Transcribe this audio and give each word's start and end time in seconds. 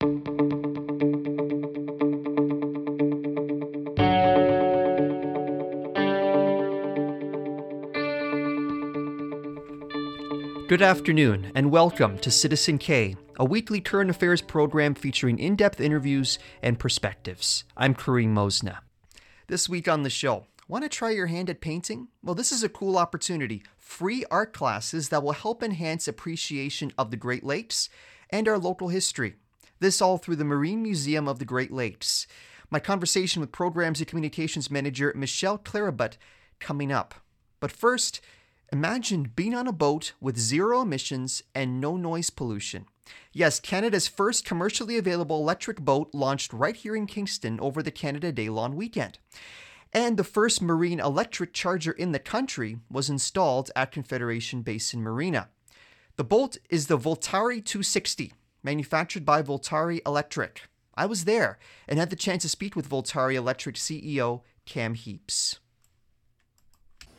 Good 0.00 0.08
afternoon, 10.80 11.52
and 11.54 11.70
welcome 11.70 12.18
to 12.20 12.30
Citizen 12.30 12.78
K, 12.78 13.14
a 13.38 13.44
weekly 13.44 13.82
current 13.82 14.08
affairs 14.08 14.40
program 14.40 14.94
featuring 14.94 15.38
in 15.38 15.54
depth 15.54 15.82
interviews 15.82 16.38
and 16.62 16.78
perspectives. 16.78 17.64
I'm 17.76 17.94
Karim 17.94 18.34
Mosna. 18.34 18.78
This 19.48 19.68
week 19.68 19.86
on 19.86 20.02
the 20.02 20.08
show, 20.08 20.46
want 20.66 20.84
to 20.84 20.88
try 20.88 21.10
your 21.10 21.26
hand 21.26 21.50
at 21.50 21.60
painting? 21.60 22.08
Well, 22.22 22.34
this 22.34 22.52
is 22.52 22.62
a 22.62 22.70
cool 22.70 22.96
opportunity. 22.96 23.62
Free 23.76 24.24
art 24.30 24.54
classes 24.54 25.10
that 25.10 25.22
will 25.22 25.32
help 25.32 25.62
enhance 25.62 26.08
appreciation 26.08 26.90
of 26.96 27.10
the 27.10 27.18
Great 27.18 27.44
Lakes 27.44 27.90
and 28.30 28.48
our 28.48 28.58
local 28.58 28.88
history. 28.88 29.34
This 29.80 30.00
all 30.00 30.18
through 30.18 30.36
the 30.36 30.44
Marine 30.44 30.82
Museum 30.82 31.26
of 31.26 31.38
the 31.38 31.44
Great 31.44 31.72
Lakes. 31.72 32.26
My 32.70 32.78
conversation 32.78 33.40
with 33.40 33.52
Programs 33.52 34.00
and 34.00 34.06
Communications 34.06 34.70
Manager 34.70 35.12
Michelle 35.16 35.58
Clarabut 35.58 36.16
coming 36.60 36.92
up. 36.92 37.14
But 37.58 37.72
first, 37.72 38.20
Imagine 38.72 39.32
being 39.34 39.52
on 39.52 39.66
a 39.66 39.72
boat 39.72 40.12
with 40.20 40.38
zero 40.38 40.82
emissions 40.82 41.42
and 41.56 41.80
no 41.80 41.96
noise 41.96 42.30
pollution. 42.30 42.86
Yes, 43.32 43.58
Canada's 43.58 44.06
first 44.06 44.44
commercially 44.44 44.96
available 44.96 45.40
electric 45.40 45.80
boat 45.80 46.10
launched 46.12 46.52
right 46.52 46.76
here 46.76 46.94
in 46.94 47.06
Kingston 47.06 47.58
over 47.58 47.82
the 47.82 47.90
Canada 47.90 48.30
Day 48.30 48.48
long 48.48 48.76
weekend. 48.76 49.18
And 49.92 50.16
the 50.16 50.22
first 50.22 50.62
marine 50.62 51.00
electric 51.00 51.52
charger 51.52 51.90
in 51.90 52.12
the 52.12 52.20
country 52.20 52.78
was 52.88 53.10
installed 53.10 53.72
at 53.74 53.90
Confederation 53.90 54.62
Basin 54.62 55.02
Marina. 55.02 55.48
The 56.14 56.22
boat 56.22 56.56
is 56.68 56.86
the 56.86 56.98
Voltari 56.98 57.64
260, 57.64 58.32
manufactured 58.62 59.24
by 59.24 59.42
Voltari 59.42 60.00
Electric. 60.06 60.62
I 60.94 61.06
was 61.06 61.24
there 61.24 61.58
and 61.88 61.98
had 61.98 62.10
the 62.10 62.16
chance 62.16 62.42
to 62.42 62.48
speak 62.48 62.76
with 62.76 62.88
Voltari 62.88 63.34
Electric 63.34 63.76
CEO 63.76 64.42
Cam 64.66 64.94
Heaps. 64.94 65.60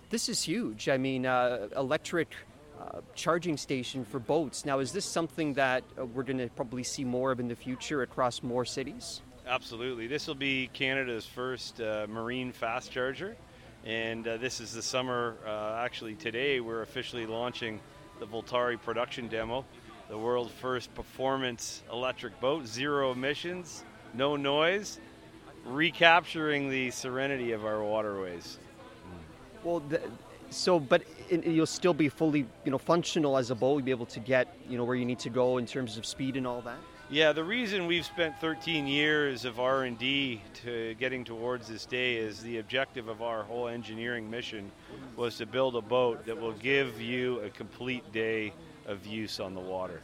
This 0.09 0.27
is 0.27 0.43
huge. 0.43 0.89
I 0.89 0.97
mean, 0.97 1.25
uh, 1.25 1.69
electric 1.75 2.35
uh, 2.79 3.01
charging 3.15 3.57
station 3.57 4.03
for 4.03 4.19
boats. 4.19 4.65
Now, 4.65 4.79
is 4.79 4.91
this 4.91 5.05
something 5.05 5.53
that 5.53 5.83
uh, 5.97 6.05
we're 6.05 6.23
going 6.23 6.37
to 6.39 6.49
probably 6.49 6.83
see 6.83 7.03
more 7.03 7.31
of 7.31 7.39
in 7.39 7.47
the 7.47 7.55
future 7.55 8.01
across 8.01 8.43
more 8.43 8.65
cities? 8.65 9.21
Absolutely. 9.47 10.07
This 10.07 10.27
will 10.27 10.35
be 10.35 10.69
Canada's 10.73 11.25
first 11.25 11.81
uh, 11.81 12.07
marine 12.09 12.51
fast 12.51 12.91
charger. 12.91 13.35
And 13.85 14.27
uh, 14.27 14.37
this 14.37 14.59
is 14.59 14.73
the 14.73 14.81
summer, 14.81 15.37
uh, 15.45 15.81
actually, 15.83 16.15
today 16.15 16.59
we're 16.59 16.83
officially 16.83 17.25
launching 17.25 17.79
the 18.19 18.27
Voltari 18.27 18.79
production 18.79 19.27
demo, 19.27 19.65
the 20.11 20.17
world's 20.17 20.51
first 20.51 20.93
performance 20.93 21.83
electric 21.89 22.37
boat, 22.41 22.67
zero 22.67 23.13
emissions, 23.13 23.85
no 24.13 24.35
noise, 24.35 24.99
recapturing 25.65 26.69
the 26.69 26.91
serenity 26.91 27.53
of 27.53 27.65
our 27.65 27.81
waterways. 27.81 28.57
Well, 29.63 29.79
the, 29.79 30.01
so 30.49 30.81
but 30.81 31.03
it, 31.29 31.47
you'll 31.47 31.65
still 31.65 31.93
be 31.93 32.09
fully 32.09 32.45
you 32.65 32.71
know 32.71 32.77
functional 32.77 33.37
as 33.37 33.51
a 33.51 33.55
boat. 33.55 33.77
You'll 33.77 33.85
be 33.85 33.91
able 33.91 34.05
to 34.07 34.19
get 34.19 34.53
you 34.67 34.77
know 34.77 34.83
where 34.83 34.97
you 34.97 35.05
need 35.05 35.19
to 35.19 35.29
go 35.29 35.57
in 35.59 35.65
terms 35.65 35.97
of 35.97 36.05
speed 36.05 36.35
and 36.35 36.45
all 36.45 36.61
that. 36.63 36.77
Yeah, 37.09 37.31
the 37.31 37.43
reason 37.43 37.87
we've 37.87 38.05
spent 38.05 38.39
13 38.39 38.87
years 38.87 39.43
of 39.43 39.59
R&D 39.59 40.41
to 40.63 40.95
getting 40.95 41.25
towards 41.25 41.67
this 41.67 41.85
day 41.85 42.15
is 42.15 42.41
the 42.41 42.59
objective 42.59 43.09
of 43.09 43.21
our 43.21 43.43
whole 43.43 43.67
engineering 43.67 44.29
mission 44.29 44.71
was 45.17 45.37
to 45.37 45.45
build 45.45 45.75
a 45.75 45.81
boat 45.81 46.25
that 46.25 46.39
will 46.39 46.53
give 46.53 47.01
you 47.01 47.41
a 47.41 47.49
complete 47.49 48.09
day 48.13 48.53
of 48.85 49.05
use 49.05 49.39
on 49.39 49.53
the 49.53 49.59
water. 49.59 50.01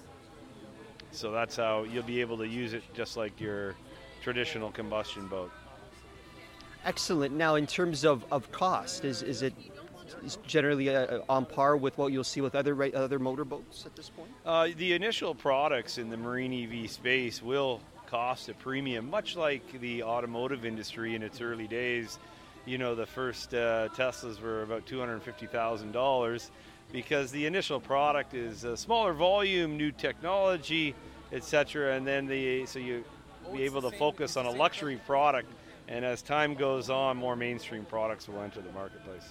So 1.12 1.32
that's 1.32 1.56
how 1.56 1.84
you'll 1.84 2.04
be 2.04 2.22
able 2.22 2.38
to 2.38 2.48
use 2.48 2.74
it 2.74 2.84
just 2.94 3.18
like 3.18 3.40
your 3.40 3.76
traditional 4.22 4.72
combustion 4.72 5.28
boat. 5.28 5.52
Excellent. 6.86 7.34
Now, 7.36 7.56
in 7.56 7.68
terms 7.68 8.06
of, 8.06 8.26
of 8.32 8.52
cost, 8.52 9.04
is, 9.04 9.22
is 9.22 9.42
it 9.42 9.54
is 10.24 10.38
generally 10.48 10.94
uh, 10.94 11.20
on 11.28 11.46
par 11.46 11.76
with 11.76 11.98
what 11.98 12.12
you'll 12.12 12.24
see 12.24 12.42
with 12.42 12.56
other 12.56 12.82
other 12.96 13.20
motorboats 13.20 13.86
at 13.86 13.96
this 13.96 14.10
point? 14.10 14.30
Uh, 14.46 14.70
the 14.78 14.94
initial 14.94 15.36
products 15.36 15.98
in 15.98 16.10
the 16.10 16.18
marine 16.18 16.54
EV 16.54 16.90
space 16.90 17.42
will 17.42 17.82
cost 18.06 18.48
a 18.48 18.54
premium, 18.54 19.10
much 19.10 19.36
like 19.36 19.80
the 19.82 20.04
automotive 20.04 20.66
industry 20.66 21.16
in 21.16 21.24
its 21.24 21.42
early 21.42 21.68
days. 21.68 22.20
You 22.66 22.78
know, 22.78 22.96
the 22.96 23.06
first 23.06 23.54
uh, 23.54 23.90
Teslas 23.90 24.42
were 24.42 24.64
about 24.64 24.86
two 24.86 25.00
hundred 25.00 25.22
fifty 25.24 25.48
thousand 25.48 25.92
dollars 25.92 26.52
because 26.92 27.32
the 27.32 27.46
initial 27.46 27.80
product 27.80 28.34
is 28.34 28.64
a 28.64 28.78
smaller 28.78 29.14
volume, 29.14 29.78
new 29.78 29.92
technology, 29.92 30.96
etc. 31.32 31.96
And 31.96 32.08
then 32.08 32.28
the 32.28 32.66
so 32.66 32.80
you 32.80 33.04
be 33.54 33.64
able 33.64 33.82
to 33.82 33.92
focus 33.92 34.38
on 34.38 34.46
a 34.46 34.52
luxury 34.52 35.00
product 35.06 35.50
and 35.88 36.04
as 36.04 36.22
time 36.22 36.54
goes 36.54 36.90
on, 36.90 37.18
more 37.18 37.36
mainstream 37.36 37.86
products 37.86 38.28
will 38.28 38.42
enter 38.42 38.62
the 38.62 38.72
marketplace. 38.72 39.24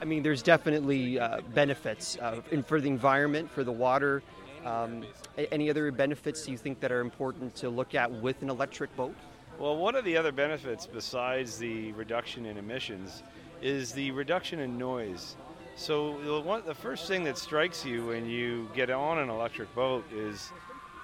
I 0.00 0.04
mean, 0.04 0.22
there's 0.22 0.42
definitely 0.42 1.18
uh, 1.18 1.40
benefits 1.54 2.16
uh, 2.18 2.42
in, 2.50 2.62
for 2.62 2.80
the 2.80 2.88
environment, 2.88 3.50
for 3.50 3.64
the 3.64 3.72
water. 3.72 4.22
Um, 4.64 5.04
any 5.50 5.70
other 5.70 5.90
benefits 5.90 6.44
do 6.44 6.52
you 6.52 6.58
think 6.58 6.80
that 6.80 6.92
are 6.92 7.00
important 7.00 7.54
to 7.56 7.70
look 7.70 7.94
at 7.94 8.10
with 8.10 8.42
an 8.42 8.50
electric 8.50 8.94
boat? 8.96 9.14
Well, 9.58 9.76
one 9.76 9.96
of 9.96 10.04
the 10.04 10.16
other 10.16 10.32
benefits 10.32 10.86
besides 10.86 11.58
the 11.58 11.92
reduction 11.92 12.46
in 12.46 12.58
emissions 12.58 13.22
is 13.62 13.92
the 13.92 14.10
reduction 14.10 14.60
in 14.60 14.76
noise. 14.76 15.36
So 15.76 16.18
the, 16.24 16.40
one, 16.40 16.62
the 16.64 16.74
first 16.74 17.06
thing 17.06 17.24
that 17.24 17.36
strikes 17.36 17.84
you 17.84 18.06
when 18.06 18.26
you 18.26 18.68
get 18.74 18.90
on 18.90 19.18
an 19.18 19.28
electric 19.28 19.72
boat 19.74 20.04
is 20.12 20.50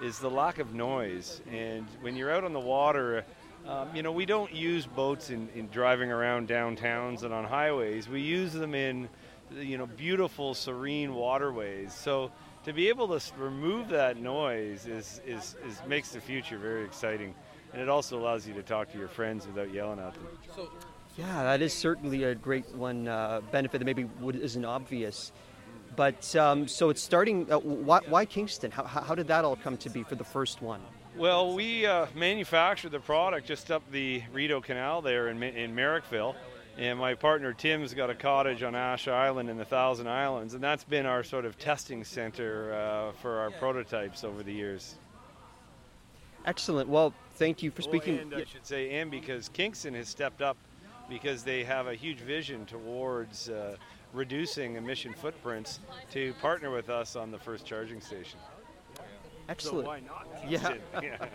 is 0.02 0.18
the 0.18 0.30
lack 0.30 0.58
of 0.58 0.74
noise. 0.74 1.40
And 1.50 1.86
when 2.00 2.16
you're 2.16 2.32
out 2.32 2.42
on 2.42 2.52
the 2.52 2.60
water, 2.60 3.24
um, 3.68 3.94
you 3.94 4.02
know, 4.02 4.10
we 4.10 4.26
don't 4.26 4.52
use 4.52 4.84
boats 4.84 5.30
in, 5.30 5.48
in 5.54 5.68
driving 5.68 6.10
around 6.10 6.48
downtowns 6.48 7.22
and 7.22 7.32
on 7.32 7.44
highways. 7.44 8.08
We 8.08 8.20
use 8.20 8.52
them 8.52 8.74
in, 8.74 9.08
you 9.56 9.78
know, 9.78 9.86
beautiful, 9.86 10.54
serene 10.54 11.14
waterways. 11.14 11.94
So 11.94 12.32
to 12.64 12.72
be 12.72 12.88
able 12.88 13.16
to 13.16 13.32
remove 13.38 13.88
that 13.90 14.16
noise 14.16 14.86
is, 14.86 15.20
is, 15.24 15.54
is 15.66 15.80
makes 15.86 16.10
the 16.10 16.20
future 16.20 16.58
very 16.58 16.84
exciting. 16.84 17.34
And 17.72 17.80
it 17.80 17.88
also 17.88 18.18
allows 18.18 18.46
you 18.46 18.54
to 18.54 18.62
talk 18.62 18.90
to 18.92 18.98
your 18.98 19.08
friends 19.08 19.46
without 19.46 19.72
yelling 19.72 20.00
at 20.00 20.14
them. 20.14 20.26
So, 20.54 20.68
yeah, 21.16 21.42
that 21.42 21.62
is 21.62 21.72
certainly 21.72 22.24
a 22.24 22.34
great 22.34 22.68
one 22.74 23.08
uh, 23.08 23.40
benefit 23.50 23.78
that 23.78 23.84
maybe 23.84 24.08
isn't 24.22 24.64
obvious. 24.64 25.32
But 25.94 26.34
um, 26.36 26.66
so 26.68 26.88
it's 26.90 27.02
starting. 27.02 27.50
Uh, 27.52 27.58
why, 27.58 28.00
why, 28.08 28.24
Kingston? 28.24 28.70
How, 28.70 28.84
how 28.84 29.14
did 29.14 29.28
that 29.28 29.44
all 29.44 29.56
come 29.56 29.76
to 29.78 29.90
be 29.90 30.02
for 30.02 30.14
the 30.14 30.24
first 30.24 30.62
one? 30.62 30.80
Well, 31.16 31.54
we 31.54 31.84
uh, 31.84 32.06
manufacture 32.14 32.88
the 32.88 33.00
product 33.00 33.46
just 33.46 33.70
up 33.70 33.82
the 33.90 34.22
Rideau 34.32 34.62
Canal 34.62 35.02
there 35.02 35.28
in, 35.28 35.42
in 35.42 35.74
Merrickville. 35.74 36.34
And 36.78 36.98
my 36.98 37.12
partner 37.14 37.52
Tim's 37.52 37.92
got 37.92 38.08
a 38.08 38.14
cottage 38.14 38.62
on 38.62 38.74
Ash 38.74 39.06
Island 39.06 39.50
in 39.50 39.58
the 39.58 39.64
Thousand 39.64 40.08
Islands, 40.08 40.54
and 40.54 40.64
that's 40.64 40.84
been 40.84 41.04
our 41.04 41.22
sort 41.22 41.44
of 41.44 41.58
testing 41.58 42.02
center 42.02 42.72
uh, 42.72 43.12
for 43.20 43.40
our 43.40 43.50
prototypes 43.50 44.24
over 44.24 44.42
the 44.42 44.54
years. 44.54 44.94
Excellent. 46.46 46.88
Well, 46.88 47.12
thank 47.34 47.62
you 47.62 47.70
for 47.70 47.82
speaking. 47.82 48.18
and 48.18 48.34
I 48.34 48.44
should 48.44 48.66
say, 48.66 48.94
and 48.94 49.10
because 49.10 49.50
Kingston 49.50 49.92
has 49.92 50.08
stepped 50.08 50.40
up 50.40 50.56
because 51.08 51.42
they 51.42 51.64
have 51.64 51.86
a 51.86 51.94
huge 51.94 52.18
vision 52.18 52.66
towards 52.66 53.48
uh, 53.48 53.76
reducing 54.12 54.76
emission 54.76 55.12
footprints 55.14 55.80
to 56.10 56.32
partner 56.34 56.70
with 56.70 56.90
us 56.90 57.16
on 57.16 57.30
the 57.30 57.38
first 57.38 57.64
charging 57.64 58.00
station. 58.00 58.38
Excellent. 59.48 59.84
So 59.84 59.88
why 59.88 60.00
not? 60.00 60.26
Yeah. 60.48 60.76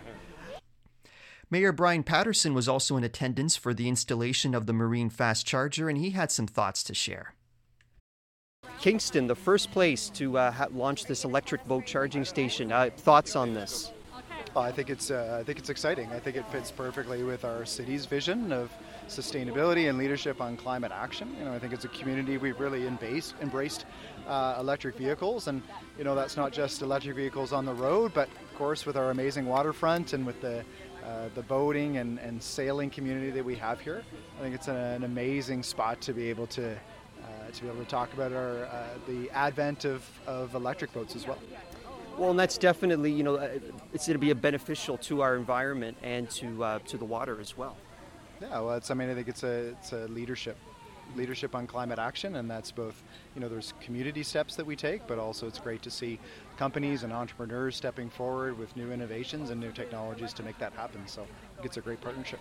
Mayor 1.50 1.72
Bryan 1.72 2.04
Paterson 2.04 2.54
was 2.54 2.68
also 2.68 2.98
in 2.98 3.04
attendance 3.06 3.56
for 3.56 3.74
the 3.74 3.88
installation 3.88 4.54
of 4.54 4.66
the 4.66 4.74
Marine 4.74 5.10
Fast 5.10 5.46
Charger, 5.46 5.88
and 5.88 5.98
he 5.98 6.10
had 6.10 6.30
some 6.30 6.46
thoughts 6.46 6.84
to 6.84 6.94
share. 6.94 7.36
Kingston, 8.82 9.28
the 9.28 9.36
first 9.36 9.72
place 9.72 10.10
to 10.10 10.38
uh, 10.38 10.52
ha- 10.52 10.68
launch 10.74 11.06
this 11.06 11.24
electric 11.24 11.66
boat 11.66 11.86
charging 11.86 12.26
station. 12.26 12.72
Uh, 12.72 12.90
thoughts 12.98 13.36
on 13.36 13.54
this? 13.54 13.92
Oh, 14.56 14.62
I 14.62 14.72
think 14.72 14.90
it's 14.90 15.10
uh, 15.10 15.38
I 15.40 15.44
think 15.44 15.58
it's 15.60 15.70
exciting. 15.70 16.12
I 16.12 16.20
think 16.20 16.36
it 16.36 16.46
fits 16.52 16.70
perfectly 16.70 17.24
with 17.24 17.46
our 17.46 17.66
city's 17.66 18.06
vision 18.06 18.52
of 18.52 18.72
sustainability 19.08 19.90
and 19.90 19.98
leadership 19.98 20.42
on 20.42 20.58
climate 20.58 20.92
action. 20.92 21.36
You 21.40 21.46
know, 21.46 21.54
I 21.54 21.60
think 21.60 21.74
it's 21.74 21.86
a 21.86 21.90
community 21.90 22.38
we've 22.38 22.60
really 22.60 22.88
embraced, 22.88 23.36
embraced 23.42 23.86
uh, 24.28 24.58
electric 24.60 24.96
vehicles, 24.96 25.48
and 25.48 25.62
you 25.98 26.04
know 26.04 26.16
that's 26.16 26.38
not 26.38 26.52
just 26.52 26.82
electric 26.82 27.16
vehicles 27.16 27.54
on 27.54 27.66
the 27.66 27.74
road, 27.74 28.14
but 28.14 28.28
of 28.28 28.56
course 28.58 28.86
with 28.86 28.98
our 28.98 29.12
amazing 29.12 29.46
waterfront 29.46 30.14
and 30.14 30.26
with 30.26 30.40
the 30.42 30.64
uh, 31.06 31.30
the 31.36 31.42
boating 31.44 31.98
and, 31.98 32.20
and 32.20 32.42
sailing 32.42 32.90
community 32.90 33.30
that 33.30 33.46
we 33.46 33.56
have 33.56 33.80
here. 33.80 34.04
I 34.38 34.42
think 34.42 34.54
it's 34.54 34.68
an, 34.68 34.76
an 34.76 35.04
amazing 35.04 35.64
spot 35.64 36.02
to 36.02 36.14
be 36.14 36.30
able 36.30 36.48
to 36.48 36.74
uh, 36.74 37.52
to 37.54 37.62
be 37.62 37.70
able 37.70 37.80
to 37.80 37.90
talk 37.90 38.12
about 38.14 38.34
our 38.34 38.66
uh, 38.66 38.88
the 39.08 39.30
advent 39.32 39.86
of, 39.86 40.04
of 40.28 40.54
electric 40.54 40.92
boats 40.94 41.16
as 41.16 41.26
well. 41.26 41.40
Well, 42.18 42.32
and 42.32 42.40
that's 42.40 42.58
definitely 42.58 43.12
you 43.12 43.24
know 43.24 43.36
uh, 43.36 43.60
it's 43.94 44.08
going 44.08 44.16
to 44.16 44.20
be 44.20 44.32
a 44.32 44.36
beneficial 44.36 44.98
to 45.00 45.22
our 45.22 45.36
environment 45.36 45.98
and 46.04 46.30
to 46.32 46.64
uh, 46.64 46.80
to 46.88 46.98
the 46.98 47.06
water 47.06 47.40
as 47.40 47.58
well. 47.58 47.78
Yeah, 48.42 48.60
well, 48.60 48.76
it's, 48.76 48.92
I 48.92 48.94
mean, 48.94 49.10
I 49.10 49.16
think 49.16 49.28
it's 49.28 49.44
a 49.44 49.70
it's 49.70 49.94
a 49.94 50.08
leadership 50.08 50.58
leadership 51.16 51.56
on 51.56 51.68
climate 51.68 52.00
action, 52.00 52.36
and 52.36 52.50
that's 52.50 52.72
both, 52.72 53.02
you 53.36 53.42
know, 53.42 53.48
there's 53.48 53.74
community 53.82 54.24
steps 54.24 54.56
that 54.56 54.66
we 54.66 54.76
take, 54.76 55.08
but 55.08 55.18
also 55.18 55.48
it's 55.48 55.60
great 55.60 55.82
to 55.84 55.92
see 55.92 56.20
companies 56.58 57.04
and 57.04 57.14
entrepreneurs 57.14 57.76
stepping 57.76 58.10
forward 58.10 58.58
with 58.58 58.76
new 58.76 58.92
innovations 58.92 59.50
and 59.50 59.60
new 59.60 59.72
technologies 59.72 60.34
to 60.34 60.44
make 60.44 60.58
that 60.60 60.74
happen. 60.74 61.02
So 61.08 61.26
it's 61.64 61.78
a 61.78 61.82
great 61.82 62.02
partnership. 62.02 62.40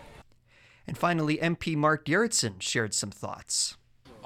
And 0.87 0.97
finally, 0.97 1.39
MP 1.39 1.77
Mark 1.77 2.05
Gerretsen 2.05 2.61
shared 2.61 2.95
some 2.95 3.11
thoughts. 3.11 3.77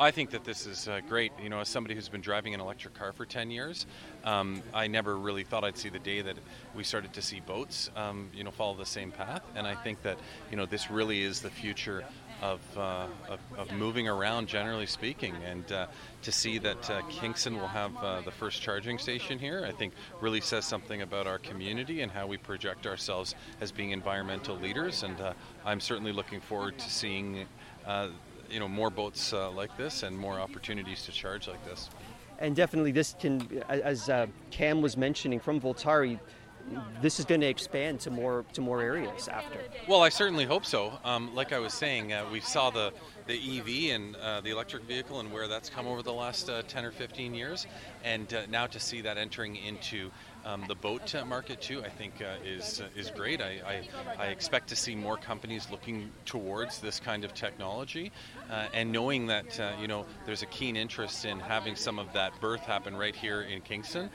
I 0.00 0.10
think 0.10 0.30
that 0.30 0.44
this 0.44 0.66
is 0.66 0.88
uh, 0.88 1.00
great. 1.06 1.30
You 1.42 1.50
know, 1.50 1.60
as 1.60 1.68
somebody 1.68 1.94
who's 1.94 2.08
been 2.08 2.22
driving 2.22 2.54
an 2.54 2.60
electric 2.60 2.94
car 2.94 3.12
for 3.12 3.26
10 3.26 3.50
years, 3.50 3.84
um, 4.24 4.62
I 4.72 4.86
never 4.86 5.18
really 5.18 5.44
thought 5.44 5.62
I'd 5.62 5.76
see 5.76 5.90
the 5.90 5.98
day 5.98 6.22
that 6.22 6.38
we 6.74 6.84
started 6.84 7.12
to 7.12 7.20
see 7.20 7.40
boats, 7.40 7.90
um, 7.94 8.30
you 8.34 8.42
know, 8.42 8.50
follow 8.50 8.74
the 8.74 8.86
same 8.86 9.12
path. 9.12 9.42
And 9.54 9.66
I 9.66 9.74
think 9.74 10.00
that, 10.00 10.18
you 10.50 10.56
know, 10.56 10.64
this 10.64 10.90
really 10.90 11.22
is 11.22 11.42
the 11.42 11.50
future 11.50 12.02
of, 12.40 12.60
uh, 12.78 13.08
of, 13.28 13.40
of, 13.58 13.70
moving 13.72 14.08
around, 14.08 14.48
generally 14.48 14.86
speaking. 14.86 15.34
And 15.44 15.70
uh, 15.70 15.88
to 16.22 16.32
see 16.32 16.56
that 16.56 16.88
uh, 16.88 17.02
Kingston 17.10 17.58
will 17.58 17.68
have 17.68 17.94
uh, 17.98 18.22
the 18.22 18.30
first 18.30 18.62
charging 18.62 18.96
station 18.96 19.38
here, 19.38 19.66
I 19.68 19.72
think 19.72 19.92
really 20.22 20.40
says 20.40 20.64
something 20.64 21.02
about 21.02 21.26
our 21.26 21.38
community 21.38 22.00
and 22.00 22.10
how 22.10 22.26
we 22.26 22.38
project 22.38 22.86
ourselves 22.86 23.34
as 23.60 23.70
being 23.70 23.90
environmental 23.90 24.56
leaders. 24.56 25.02
And 25.02 25.20
uh, 25.20 25.34
I'm 25.66 25.80
certainly 25.80 26.12
looking 26.12 26.40
forward 26.40 26.78
to 26.78 26.90
seeing 26.90 27.46
uh, 27.86 28.08
you 28.50 28.60
know 28.60 28.68
more 28.68 28.90
boats 28.90 29.32
like 29.32 29.76
this 29.76 30.02
and 30.02 30.16
more 30.16 30.40
opportunities 30.40 31.04
to 31.04 31.12
charge 31.12 31.48
like 31.48 31.64
this. 31.64 31.88
And 32.38 32.56
definitely, 32.56 32.92
this 32.92 33.14
can, 33.20 33.62
as 33.68 34.10
Cam 34.50 34.80
was 34.80 34.96
mentioning 34.96 35.40
from 35.40 35.60
Voltari, 35.60 36.18
this 37.02 37.18
is 37.18 37.24
going 37.24 37.40
to 37.40 37.46
expand 37.46 38.00
to 38.00 38.10
more 38.10 38.44
to 38.52 38.60
more 38.60 38.82
areas 38.82 39.28
after. 39.28 39.58
Well, 39.88 40.02
I 40.02 40.08
certainly 40.08 40.44
hope 40.44 40.64
so. 40.64 40.98
Um, 41.04 41.34
like 41.34 41.52
I 41.52 41.58
was 41.58 41.74
saying, 41.74 42.12
uh, 42.12 42.26
we 42.30 42.40
saw 42.40 42.70
the 42.70 42.92
the 43.26 43.58
EV 43.58 43.94
and 43.94 44.16
uh, 44.16 44.40
the 44.40 44.50
electric 44.50 44.84
vehicle 44.84 45.20
and 45.20 45.32
where 45.32 45.48
that's 45.48 45.70
come 45.70 45.86
over 45.86 46.02
the 46.02 46.12
last 46.12 46.48
uh, 46.50 46.62
10 46.66 46.84
or 46.84 46.90
15 46.90 47.34
years, 47.34 47.66
and 48.04 48.32
uh, 48.34 48.42
now 48.48 48.66
to 48.66 48.80
see 48.80 49.00
that 49.02 49.18
entering 49.18 49.56
into 49.56 50.10
um, 50.44 50.64
the 50.68 50.74
boat 50.74 51.14
uh, 51.14 51.24
market 51.24 51.60
too, 51.60 51.82
I 51.84 51.88
think 51.88 52.22
uh, 52.22 52.36
is 52.44 52.82
is 52.96 53.10
great. 53.10 53.40
I, 53.40 53.60
I, 53.66 53.88
I, 54.18 54.26
expect 54.26 54.68
to 54.68 54.76
see 54.76 54.94
more 54.94 55.16
companies 55.16 55.68
looking 55.70 56.10
towards 56.24 56.78
this 56.78 57.00
kind 57.00 57.24
of 57.24 57.34
technology, 57.34 58.12
and 58.72 58.90
knowing 58.92 59.26
that 59.26 59.60
you 59.80 59.88
know 59.88 60.06
there's 60.26 60.42
a 60.42 60.46
keen 60.46 60.76
interest 60.76 61.24
in 61.24 61.38
having 61.38 61.76
some 61.76 61.98
of 61.98 62.12
that 62.12 62.38
birth 62.40 62.60
happen 62.60 62.96
right 62.96 63.14
here 63.14 63.42
in 63.42 63.60
Kingston, 63.60 64.10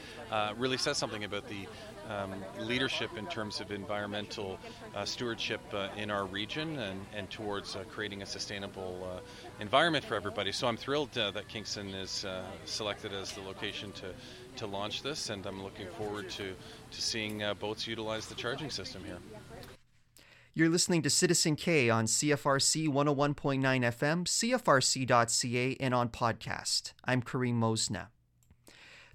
really 0.58 0.78
says 0.78 0.98
something 0.98 1.24
about 1.24 1.48
the 1.48 1.68
um, 2.10 2.34
leadership 2.60 3.18
in 3.18 3.26
terms 3.28 3.60
of 3.60 3.72
environmental 3.72 4.60
uh, 4.96 5.06
stewardship 5.06 5.62
uh, 5.74 5.90
in 5.98 6.12
our 6.12 6.26
region 6.26 6.80
and, 6.80 7.06
and 7.16 7.30
towards 7.30 7.76
uh, 7.76 7.84
creating 7.90 8.22
a 8.22 8.26
sustainable 8.26 9.08
uh, 9.12 9.20
environment 9.60 10.04
for 10.06 10.16
everybody. 10.16 10.52
So 10.52 10.68
I'm 10.68 10.78
thrilled 10.78 11.18
uh, 11.18 11.32
that 11.32 11.48
Kingston 11.48 11.90
is 11.90 12.26
selected 12.66 13.14
as 13.14 13.34
the 13.34 13.42
location 13.42 13.92
to, 13.94 14.14
to 14.58 14.68
launch 14.68 15.04
this, 15.04 15.30
and 15.30 15.46
I'm 15.46 15.64
looking 15.64 15.88
forward 15.98 16.30
to, 16.32 16.54
to 16.92 17.02
seeing 17.02 17.44
boats 17.60 17.88
utilize 17.88 18.28
the 18.28 18.36
charging 18.36 18.70
system 18.70 19.04
here. 19.06 19.18
You're 20.58 20.70
listening 20.70 21.02
to 21.02 21.10
Citizen 21.10 21.58
K 21.58 21.90
on 21.90 22.06
CFRC 22.06 22.88
101.9 22.88 23.60
FM, 23.62 24.24
CFRC.ca, 24.24 25.78
and 25.82 25.94
on 25.94 26.08
podcast. 26.08 26.94
I'm 27.04 27.22
Karim 27.22 27.60
Mosna. 27.60 28.08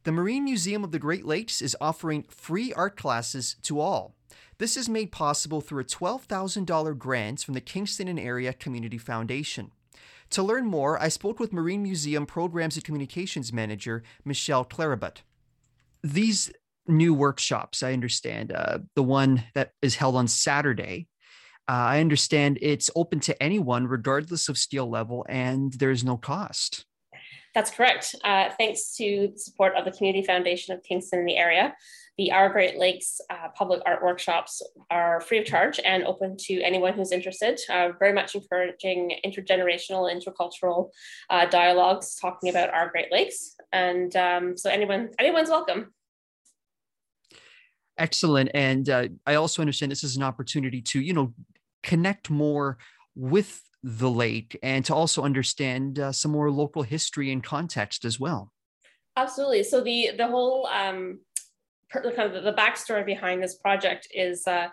The 0.04 0.12
Marine 0.12 0.44
Museum 0.44 0.82
of 0.82 0.92
the 0.92 0.98
Great 0.98 1.26
Lakes 1.26 1.60
is 1.60 1.76
offering 1.78 2.22
free 2.22 2.72
art 2.72 2.96
classes 2.96 3.56
to 3.62 3.80
all. 3.80 4.14
This 4.56 4.76
is 4.76 4.88
made 4.88 5.12
possible 5.12 5.60
through 5.60 5.82
a 5.82 5.84
$12,000 5.84 6.96
grant 6.98 7.42
from 7.42 7.52
the 7.52 7.60
Kingston 7.60 8.08
and 8.08 8.18
Area 8.18 8.54
Community 8.54 8.96
Foundation. 8.96 9.72
To 10.30 10.42
learn 10.42 10.64
more, 10.64 11.00
I 11.00 11.08
spoke 11.08 11.38
with 11.38 11.52
Marine 11.52 11.82
Museum 11.82 12.24
Programs 12.24 12.76
and 12.76 12.84
Communications 12.84 13.52
Manager 13.52 14.02
Michelle 14.24 14.64
Clarabut. 14.64 15.18
These 16.02 16.50
new 16.86 17.12
workshops, 17.12 17.82
I 17.82 17.92
understand, 17.92 18.52
uh, 18.52 18.78
the 18.94 19.02
one 19.02 19.44
that 19.54 19.72
is 19.82 19.96
held 19.96 20.16
on 20.16 20.28
Saturday, 20.28 21.08
uh, 21.68 21.72
I 21.72 22.00
understand 22.00 22.58
it's 22.62 22.90
open 22.96 23.20
to 23.20 23.42
anyone 23.42 23.86
regardless 23.86 24.48
of 24.48 24.56
skill 24.56 24.88
level 24.88 25.26
and 25.28 25.74
there's 25.74 26.04
no 26.04 26.16
cost. 26.16 26.86
That's 27.54 27.70
correct. 27.70 28.14
Uh, 28.22 28.50
thanks 28.56 28.94
to 28.96 29.30
the 29.32 29.38
support 29.38 29.74
of 29.76 29.84
the 29.84 29.90
Community 29.90 30.24
Foundation 30.24 30.74
of 30.74 30.82
Kingston 30.84 31.20
in 31.20 31.26
the 31.26 31.36
area, 31.36 31.74
the 32.16 32.30
Our 32.32 32.48
Great 32.48 32.78
Lakes 32.78 33.20
uh, 33.30 33.48
public 33.56 33.80
art 33.86 34.02
workshops 34.04 34.62
are 34.90 35.20
free 35.20 35.38
of 35.38 35.46
charge 35.46 35.80
and 35.84 36.04
open 36.04 36.36
to 36.40 36.60
anyone 36.60 36.92
who's 36.92 37.12
interested. 37.12 37.58
Uh, 37.68 37.90
very 37.98 38.12
much 38.12 38.34
encouraging 38.34 39.16
intergenerational, 39.24 40.12
intercultural 40.12 40.90
uh, 41.30 41.46
dialogues 41.46 42.14
talking 42.16 42.50
about 42.50 42.72
our 42.72 42.90
Great 42.90 43.10
Lakes, 43.10 43.56
and 43.72 44.14
um, 44.16 44.56
so 44.56 44.70
anyone 44.70 45.08
anyone's 45.18 45.48
welcome. 45.48 45.92
Excellent, 47.98 48.50
and 48.54 48.88
uh, 48.88 49.08
I 49.26 49.34
also 49.34 49.62
understand 49.62 49.90
this 49.90 50.04
is 50.04 50.16
an 50.16 50.22
opportunity 50.22 50.82
to 50.82 51.00
you 51.00 51.14
know 51.14 51.32
connect 51.82 52.30
more 52.30 52.78
with 53.14 53.62
the 53.82 54.10
lake 54.10 54.58
and 54.62 54.84
to 54.84 54.94
also 54.94 55.22
understand 55.22 55.98
uh, 55.98 56.12
some 56.12 56.30
more 56.30 56.50
local 56.50 56.82
history 56.82 57.32
and 57.32 57.42
context 57.42 58.04
as 58.04 58.20
well. 58.20 58.52
Absolutely. 59.16 59.62
So 59.64 59.80
the 59.80 60.10
the 60.16 60.26
whole 60.26 60.66
um, 60.66 61.20
kind 61.90 62.06
of 62.06 62.44
the 62.44 62.52
backstory 62.52 63.04
behind 63.04 63.42
this 63.42 63.56
project 63.56 64.08
is 64.14 64.46
uh, 64.46 64.68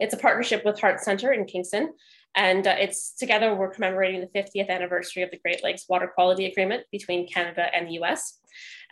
it's 0.00 0.14
a 0.14 0.18
partnership 0.18 0.64
with 0.64 0.78
H'art 0.78 1.00
Centre 1.00 1.32
in 1.32 1.44
Kingston, 1.44 1.92
and 2.34 2.66
uh, 2.66 2.74
it's 2.78 3.14
together 3.14 3.54
we're 3.54 3.70
commemorating 3.70 4.20
the 4.20 4.38
50th 4.38 4.68
anniversary 4.68 5.22
of 5.22 5.30
the 5.30 5.38
Great 5.38 5.62
Lakes 5.62 5.86
Water 5.88 6.10
Quality 6.12 6.46
Agreement 6.46 6.84
between 6.90 7.28
Canada 7.28 7.68
and 7.74 7.86
the 7.86 7.92
U.S. 7.92 8.38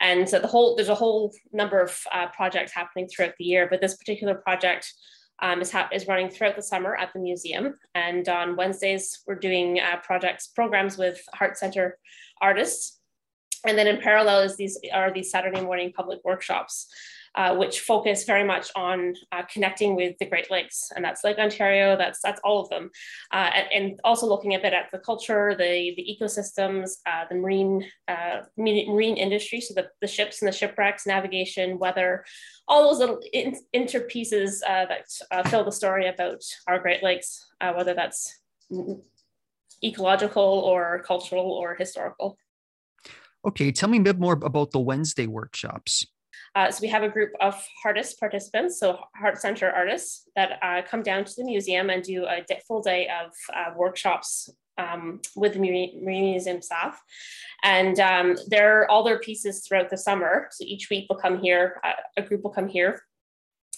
And 0.00 0.28
so 0.28 0.38
the 0.38 0.46
whole 0.46 0.76
there's 0.76 0.88
a 0.88 0.94
whole 0.94 1.32
number 1.52 1.80
of 1.80 1.98
uh, 2.12 2.28
projects 2.28 2.72
happening 2.72 3.08
throughout 3.08 3.34
the 3.38 3.44
year, 3.44 3.66
but 3.68 3.80
this 3.80 3.96
particular 3.96 4.34
project 4.34 4.92
um, 5.42 5.60
is, 5.60 5.70
ha- 5.70 5.88
is 5.92 6.06
running 6.06 6.30
throughout 6.30 6.56
the 6.56 6.62
summer 6.62 6.94
at 6.96 7.12
the 7.12 7.20
museum. 7.20 7.78
And 7.94 8.28
on 8.28 8.56
Wednesdays, 8.56 9.20
we're 9.26 9.34
doing 9.34 9.80
uh, 9.80 9.96
projects, 10.02 10.48
programs 10.48 10.96
with 10.96 11.20
H'art 11.34 11.56
Centre 11.56 11.98
artists. 12.40 13.00
And 13.66 13.78
then 13.78 13.86
in 13.86 14.00
parallel 14.00 14.40
is 14.40 14.56
these 14.56 14.78
are 14.92 15.12
these 15.12 15.30
Saturday 15.30 15.60
morning 15.60 15.92
public 15.92 16.20
workshops 16.24 16.88
uh, 17.34 17.52
which 17.56 17.80
focus 17.80 18.24
very 18.24 18.44
much 18.44 18.70
on 18.76 19.14
uh, 19.32 19.42
connecting 19.52 19.96
with 19.96 20.16
the 20.18 20.26
Great 20.26 20.50
Lakes, 20.50 20.92
and 20.94 21.04
that's 21.04 21.24
Lake 21.24 21.38
Ontario. 21.38 21.96
That's 21.96 22.20
that's 22.22 22.40
all 22.44 22.60
of 22.60 22.68
them, 22.68 22.90
uh, 23.32 23.50
and, 23.52 23.66
and, 23.74 24.00
also 24.04 24.26
looking 24.26 24.54
a 24.54 24.60
bit 24.60 24.72
at 24.72 24.90
the 24.92 24.98
culture, 24.98 25.54
the 25.56 25.94
the 25.96 26.16
ecosystems, 26.16 26.92
uh, 27.06 27.24
the 27.28 27.34
marine 27.34 27.84
uh, 28.06 28.42
marine 28.56 29.16
industry, 29.16 29.60
so 29.60 29.74
the, 29.74 29.88
the 30.00 30.06
ships 30.06 30.42
and 30.42 30.48
the 30.48 30.56
shipwrecks, 30.56 31.06
navigation, 31.06 31.78
weather, 31.78 32.24
all 32.68 32.88
those 32.88 33.00
little 33.00 33.20
in, 33.32 33.56
interpieces 33.72 34.60
that 34.60 35.06
fill 35.48 35.64
the 35.64 35.72
story 35.72 36.06
about 36.06 36.40
our 36.68 36.78
Great 36.78 37.02
Lakes, 37.02 37.44
whether 37.74 37.94
that's 37.94 38.42
ecological 39.82 40.62
or 40.64 41.02
cultural 41.04 41.50
or 41.50 41.74
historical. 41.74 42.38
Okay, 43.46 43.70
tell 43.72 43.88
me 43.88 43.98
a 43.98 44.02
bit 44.02 44.18
more 44.18 44.32
about 44.32 44.70
the 44.70 44.80
Wednesday 44.80 45.26
workshops. 45.26 46.06
Uh, 46.54 46.70
so 46.70 46.78
we 46.80 46.88
have 46.88 47.02
a 47.02 47.08
group 47.08 47.32
of 47.40 47.62
artist 47.84 48.18
participants, 48.18 48.78
so 48.78 48.98
H'art 49.20 49.40
Centre 49.40 49.70
artists 49.70 50.28
that 50.36 50.58
uh, 50.62 50.82
come 50.88 51.02
down 51.02 51.24
to 51.24 51.32
the 51.36 51.44
museum 51.44 51.90
and 51.90 52.02
do 52.02 52.26
a 52.26 52.44
full 52.66 52.80
day 52.80 53.08
of 53.08 53.32
uh, 53.52 53.74
workshops 53.76 54.48
um, 54.78 55.20
with 55.36 55.54
the 55.54 55.58
Marine 55.58 56.04
Museum 56.04 56.62
staff. 56.62 57.00
And 57.62 57.98
um, 58.00 58.36
they're 58.48 58.88
all 58.90 59.02
their 59.02 59.18
pieces 59.18 59.66
throughout 59.66 59.90
the 59.90 59.98
summer. 59.98 60.48
So 60.52 60.64
each 60.64 60.90
week 60.90 61.06
will 61.08 61.16
come 61.16 61.38
here, 61.38 61.80
uh, 61.84 61.92
a 62.16 62.22
group 62.22 62.42
will 62.42 62.50
come 62.50 62.68
here 62.68 63.02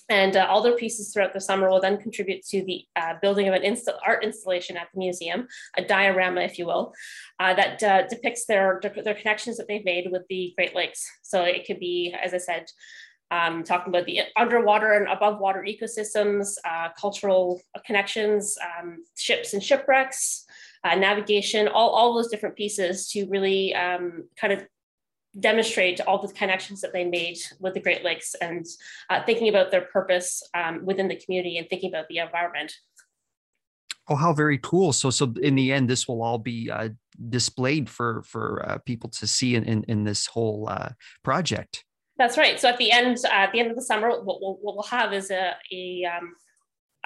and 0.09 0.37
uh, 0.37 0.47
all 0.49 0.63
their 0.63 0.77
pieces 0.77 1.13
throughout 1.13 1.33
the 1.35 1.41
summer 1.41 1.69
will 1.69 1.81
then 1.81 1.99
contribute 1.99 2.45
to 2.47 2.65
the 2.65 2.85
uh, 2.95 3.15
building 3.21 3.49
of 3.49 3.55
an 3.55 3.65
inst- 3.65 3.91
art 4.07 4.23
installation 4.23 4.77
at 4.77 4.89
the 4.93 4.99
museum, 4.99 5.49
a 5.77 5.83
diorama, 5.83 6.43
if 6.43 6.59
you 6.59 6.67
will, 6.67 6.93
uh, 7.41 7.55
that 7.55 7.83
uh, 7.83 8.07
depicts 8.07 8.47
their, 8.47 8.81
their 9.05 9.15
connections 9.15 9.57
that 9.57 9.67
they've 9.69 9.85
made 9.85 10.09
with 10.11 10.23
the 10.29 10.53
Great 10.57 10.75
Lakes. 10.75 11.05
So 11.23 11.43
it 11.43 11.67
could 11.67 11.81
be, 11.81 12.15
as 12.23 12.35
I 12.35 12.39
said, 12.39 12.67
um, 13.31 13.65
talking 13.65 13.93
about 13.93 14.07
the 14.07 14.21
underwater 14.37 14.93
and 14.93 15.09
above 15.09 15.41
water 15.41 15.67
ecosystems, 15.69 16.55
uh, 16.65 16.91
cultural 16.99 17.61
connections, 17.85 18.57
um, 18.79 18.99
ships 19.17 19.53
and 19.53 19.63
shipwrecks, 19.63 20.45
uh, 20.85 20.95
navigation, 20.95 21.67
all, 21.67 21.91
all 21.91 22.15
those 22.15 22.29
different 22.29 22.55
pieces 22.55 23.09
to 23.11 23.27
really 23.27 23.75
um, 23.75 24.29
kind 24.37 24.53
of 24.53 24.65
demonstrate 25.39 26.01
all 26.01 26.21
the 26.21 26.33
connections 26.33 26.81
that 26.81 26.93
they 26.93 27.05
made 27.05 27.39
with 27.61 27.75
the 27.75 27.81
Great 27.81 28.05
Lakes 28.05 28.35
and 28.41 28.67
uh, 29.11 29.23
thinking 29.25 29.49
about 29.49 29.71
their 29.71 29.83
purpose 29.83 30.43
um, 30.55 30.85
within 30.85 31.09
the 31.09 31.17
community 31.17 31.59
and 31.59 31.69
thinking 31.69 31.91
about 31.91 32.09
the 32.09 32.19
environment. 32.19 32.73
Oh, 34.09 34.15
how 34.15 34.33
very 34.33 34.59
cool! 34.59 34.93
So, 34.93 35.11
so 35.11 35.35
in 35.43 35.57
the 35.57 35.73
end, 35.73 35.91
this 35.91 36.07
will 36.07 36.23
all 36.23 36.39
be 36.39 36.71
uh, 36.71 36.91
displayed 37.29 37.91
for 37.91 38.23
for 38.23 38.65
uh, 38.65 38.79
people 38.87 39.11
to 39.11 39.27
see 39.27 39.57
in 39.57 39.65
in, 39.65 39.83
in 39.89 40.05
this 40.05 40.27
whole 40.27 40.69
uh, 40.71 40.91
project. 41.25 41.85
That's 42.17 42.39
right. 42.39 42.59
So 42.59 42.69
at 42.69 42.79
the 42.79 42.93
end, 42.93 43.19
uh, 43.25 43.29
at 43.33 43.53
the 43.53 43.61
end 43.61 43.71
of 43.71 43.77
the 43.77 43.83
summer, 43.83 44.09
what 44.09 44.41
we'll, 44.41 44.59
what 44.63 44.75
we'll 44.75 44.85
have 44.85 45.13
is 45.13 45.31
a, 45.31 45.53
a 45.73 46.05
um, 46.05 46.33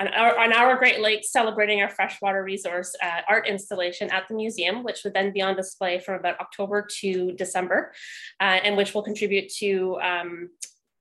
on 0.09 0.52
our, 0.52 0.76
Great 0.76 1.00
Lakes 1.00 1.30
celebrating 1.30 1.83
our 1.83 1.88
freshwater 1.88 2.42
resource 2.42 2.95
uh, 3.02 3.21
art 3.28 3.47
installation 3.47 4.11
at 4.11 4.26
the 4.28 4.35
museum, 4.35 4.83
which 4.83 5.04
would 5.04 5.14
then 5.14 5.33
be 5.33 5.42
on 5.42 5.57
display 5.57 5.99
from 5.99 6.14
about 6.14 6.40
October 6.40 6.87
to 7.00 7.33
December, 7.33 7.92
uh, 8.40 8.61
and 8.64 8.76
which 8.76 8.95
will 8.95 9.02
contribute 9.02 9.52
to 9.59 9.99
um, 10.00 10.50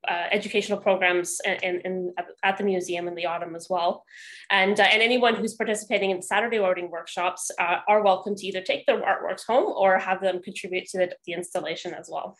uh, 0.08 0.24
educational 0.30 0.78
programs 0.78 1.40
in, 1.44 1.80
in, 1.80 2.14
at 2.42 2.56
the 2.58 2.64
museum 2.64 3.06
in 3.06 3.14
the 3.14 3.26
autumn 3.26 3.54
as 3.54 3.68
well. 3.68 4.04
And, 4.50 4.78
uh, 4.78 4.84
and 4.84 5.02
anyone 5.02 5.34
who's 5.34 5.54
participating 5.54 6.10
in 6.10 6.22
Saturday 6.22 6.58
ordering 6.58 6.90
workshops 6.90 7.50
uh, 7.58 7.78
are 7.86 8.02
welcome 8.02 8.34
to 8.36 8.46
either 8.46 8.62
take 8.62 8.86
their 8.86 9.00
artworks 9.00 9.46
home 9.46 9.72
or 9.76 9.98
have 9.98 10.20
them 10.20 10.42
contribute 10.42 10.86
to 10.88 10.98
the, 10.98 11.16
the 11.26 11.32
installation 11.32 11.94
as 11.94 12.08
well. 12.10 12.36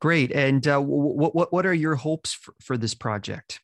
Great. 0.00 0.32
And 0.32 0.66
uh, 0.68 0.80
what, 0.80 1.34
what, 1.34 1.52
what 1.52 1.64
are 1.64 1.74
your 1.74 1.96
hopes 1.96 2.34
for, 2.34 2.54
for 2.60 2.76
this 2.76 2.94
project? 2.94 3.60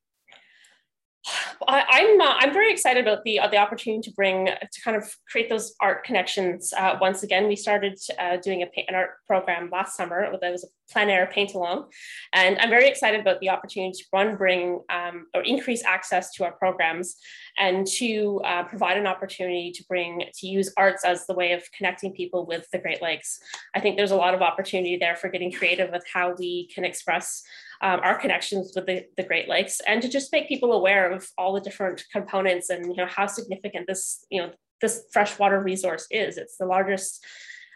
I, 1.68 1.80
am 1.80 1.86
I'm, 1.90 2.20
uh, 2.20 2.34
I'm 2.38 2.52
very 2.52 2.72
excited 2.72 3.06
about 3.06 3.24
the 3.24 3.40
uh, 3.40 3.48
the 3.48 3.58
opportunity 3.58 4.08
to 4.08 4.14
bring 4.14 4.46
to 4.46 4.80
kind 4.82 4.96
of 4.96 5.04
create 5.30 5.48
those 5.48 5.74
art 5.80 6.04
connections. 6.04 6.72
Uh, 6.76 6.96
once 7.00 7.22
again, 7.22 7.46
we 7.46 7.56
started 7.56 7.98
uh, 8.18 8.38
doing 8.38 8.62
a 8.62 8.66
paint, 8.66 8.88
an 8.88 8.94
art 8.94 9.10
program 9.26 9.68
last 9.70 9.96
summer. 9.96 10.20
It 10.22 10.32
was 10.32 10.64
a 10.64 10.92
plein 10.92 11.10
air 11.10 11.28
paint 11.32 11.54
along, 11.54 11.90
and 12.32 12.58
I'm 12.58 12.70
very 12.70 12.88
excited 12.88 13.20
about 13.20 13.40
the 13.40 13.50
opportunity 13.50 13.92
to 13.92 14.04
one 14.10 14.36
bring 14.36 14.80
um, 14.90 15.26
or 15.34 15.42
increase 15.42 15.84
access 15.84 16.32
to 16.34 16.44
our 16.44 16.52
programs, 16.52 17.16
and 17.58 17.86
to 17.98 18.40
uh, 18.44 18.64
provide 18.64 18.96
an 18.96 19.06
opportunity 19.06 19.72
to 19.72 19.84
bring 19.88 20.24
to 20.34 20.46
use 20.46 20.72
arts 20.78 21.04
as 21.04 21.26
the 21.26 21.34
way 21.34 21.52
of 21.52 21.62
connecting 21.76 22.12
people 22.12 22.46
with 22.46 22.66
the 22.72 22.78
Great 22.78 23.02
Lakes. 23.02 23.38
I 23.74 23.80
think 23.80 23.96
there's 23.96 24.10
a 24.10 24.16
lot 24.16 24.34
of 24.34 24.40
opportunity 24.40 24.96
there 24.96 25.16
for 25.16 25.28
getting 25.28 25.52
creative 25.52 25.90
with 25.90 26.04
how 26.12 26.34
we 26.38 26.68
can 26.74 26.84
express 26.84 27.42
um, 27.82 28.00
our 28.02 28.18
connections 28.18 28.72
with 28.74 28.86
the, 28.86 29.06
the 29.16 29.22
Great 29.22 29.48
Lakes 29.48 29.80
and 29.86 30.02
to 30.02 30.08
just 30.08 30.32
make 30.32 30.48
people 30.48 30.72
aware 30.72 31.10
of 31.10 31.26
all 31.38 31.54
the 31.54 31.60
different 31.60 32.04
components 32.12 32.70
and 32.70 32.86
you 32.86 32.96
know 32.96 33.06
how 33.06 33.26
significant 33.26 33.86
this 33.86 34.24
you 34.30 34.42
know 34.42 34.50
this 34.80 35.04
freshwater 35.12 35.60
resource 35.60 36.06
is. 36.10 36.38
It's 36.38 36.56
the 36.56 36.66
largest 36.66 37.24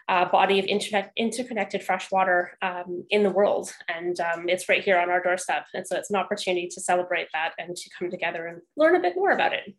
uh, 0.07 0.29
body 0.29 0.59
of 0.59 0.65
inter- 0.65 1.11
interconnected 1.15 1.83
freshwater 1.83 2.57
um, 2.61 3.05
in 3.09 3.23
the 3.23 3.29
world, 3.29 3.71
and 3.87 4.19
um, 4.19 4.49
it's 4.49 4.69
right 4.69 4.83
here 4.83 4.99
on 4.99 5.09
our 5.09 5.21
doorstep. 5.21 5.65
And 5.73 5.85
so 5.87 5.97
it's 5.97 6.09
an 6.09 6.15
opportunity 6.15 6.67
to 6.67 6.81
celebrate 6.81 7.27
that 7.33 7.53
and 7.57 7.75
to 7.75 7.89
come 7.97 8.11
together 8.11 8.45
and 8.45 8.61
learn 8.77 8.95
a 8.95 8.99
bit 8.99 9.15
more 9.15 9.31
about 9.31 9.53
it. 9.53 9.75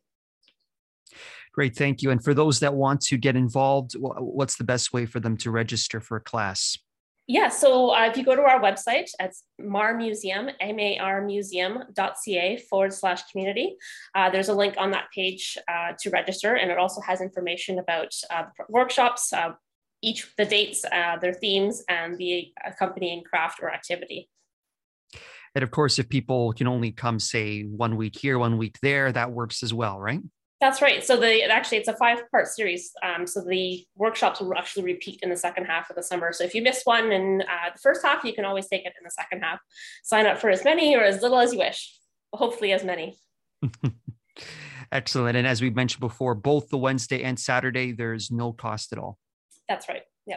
Great, 1.53 1.77
thank 1.77 2.03
you. 2.03 2.11
And 2.11 2.23
for 2.23 2.35
those 2.35 2.61
that 2.61 2.75
want 2.75 3.01
to 3.03 3.17
get 3.17 3.37
involved, 3.37 3.93
what's 3.95 4.57
the 4.57 4.65
best 4.65 4.93
way 4.93 5.07
for 5.07 5.21
them 5.21 5.37
to 5.39 5.51
register 5.51 6.01
for 6.01 6.17
a 6.17 6.21
class? 6.21 6.77
Yeah, 7.29 7.49
so 7.49 7.91
uh, 7.91 8.07
if 8.07 8.17
you 8.17 8.25
go 8.25 8.37
to 8.37 8.43
our 8.43 8.61
website, 8.61 9.11
it's 9.19 9.43
MAR 9.59 9.95
Museum, 9.95 10.49
museum.ca 11.25 12.57
forward 12.71 12.93
slash 12.93 13.29
community. 13.33 13.77
Uh, 14.15 14.31
there's 14.31 14.49
a 14.49 14.55
link 14.55 14.75
on 14.79 14.93
that 14.93 15.07
page 15.13 15.59
uh, 15.67 15.93
to 15.99 16.11
register, 16.11 16.55
and 16.55 16.71
it 16.71 16.79
also 16.79 17.01
has 17.01 17.21
information 17.21 17.81
about 17.81 18.15
uh, 18.31 18.45
workshops, 18.69 19.33
uh, 19.33 19.51
each 20.03 20.33
the 20.37 20.45
dates, 20.45 20.85
uh, 20.85 21.17
their 21.21 21.33
themes, 21.33 21.83
and 21.89 22.17
the 22.17 22.53
accompanying 22.65 23.25
craft 23.25 23.59
or 23.61 23.73
activity. 23.73 24.29
And 25.57 25.65
of 25.65 25.73
course, 25.73 25.99
if 25.99 26.09
people 26.09 26.53
can 26.53 26.69
only 26.69 26.93
come, 26.93 27.19
say, 27.19 27.63
one 27.63 27.97
week 27.97 28.17
here, 28.17 28.39
one 28.39 28.57
week 28.57 28.79
there, 28.83 29.11
that 29.11 29.33
works 29.33 29.65
as 29.65 29.75
well, 29.75 29.99
right? 29.99 30.21
That's 30.61 30.81
right. 30.81 31.05
So 31.05 31.19
the 31.19 31.43
actually 31.43 31.79
it's 31.79 31.89
a 31.89 31.97
five 31.97 32.31
part 32.31 32.49
series. 32.49 32.93
Um, 33.03 33.27
so 33.27 33.43
the 33.43 33.85
workshops 33.95 34.41
will 34.41 34.57
actually 34.57 34.85
repeat 34.85 35.21
in 35.23 35.29
the 35.29 35.37
second 35.37 35.67
half 35.67 35.91
of 35.91 35.97
the 35.97 36.03
summer. 36.03 36.33
So 36.33 36.45
if 36.45 36.55
you 36.55 36.63
miss 36.63 36.83
one 36.85 37.13
in 37.13 37.43
uh, 37.43 37.73
the 37.75 37.79
first 37.79 38.05
half, 38.05 38.25
you 38.25 38.33
can 38.33 38.47
always 38.47 38.67
take 38.67 38.87
it 38.87 38.95
in 38.99 39.05
the 39.05 39.11
second 39.11 39.43
half. 39.43 39.61
Sign 40.03 40.27
up 40.27 40.39
for 40.39 40.49
as 40.49 40.65
many 40.65 40.97
or 40.97 41.03
as 41.03 41.21
little 41.21 41.39
as 41.39 41.53
you 41.53 41.59
wish. 41.59 41.99
Hopefully, 42.33 42.73
as 42.73 42.85
many. 42.85 43.19
Excellent. 44.93 45.37
And 45.37 45.47
as 45.47 45.61
we 45.61 45.71
mentioned 45.71 46.01
before, 46.01 46.35
both 46.35 46.69
the 46.69 46.79
Wednesday 46.79 47.23
and 47.23 47.39
Saturday, 47.39 47.93
there's 47.93 48.31
no 48.31 48.53
cost 48.53 48.93
at 48.93 48.99
all. 48.99 49.19
That's 49.69 49.89
right. 49.89 50.03
Yeah. 50.27 50.37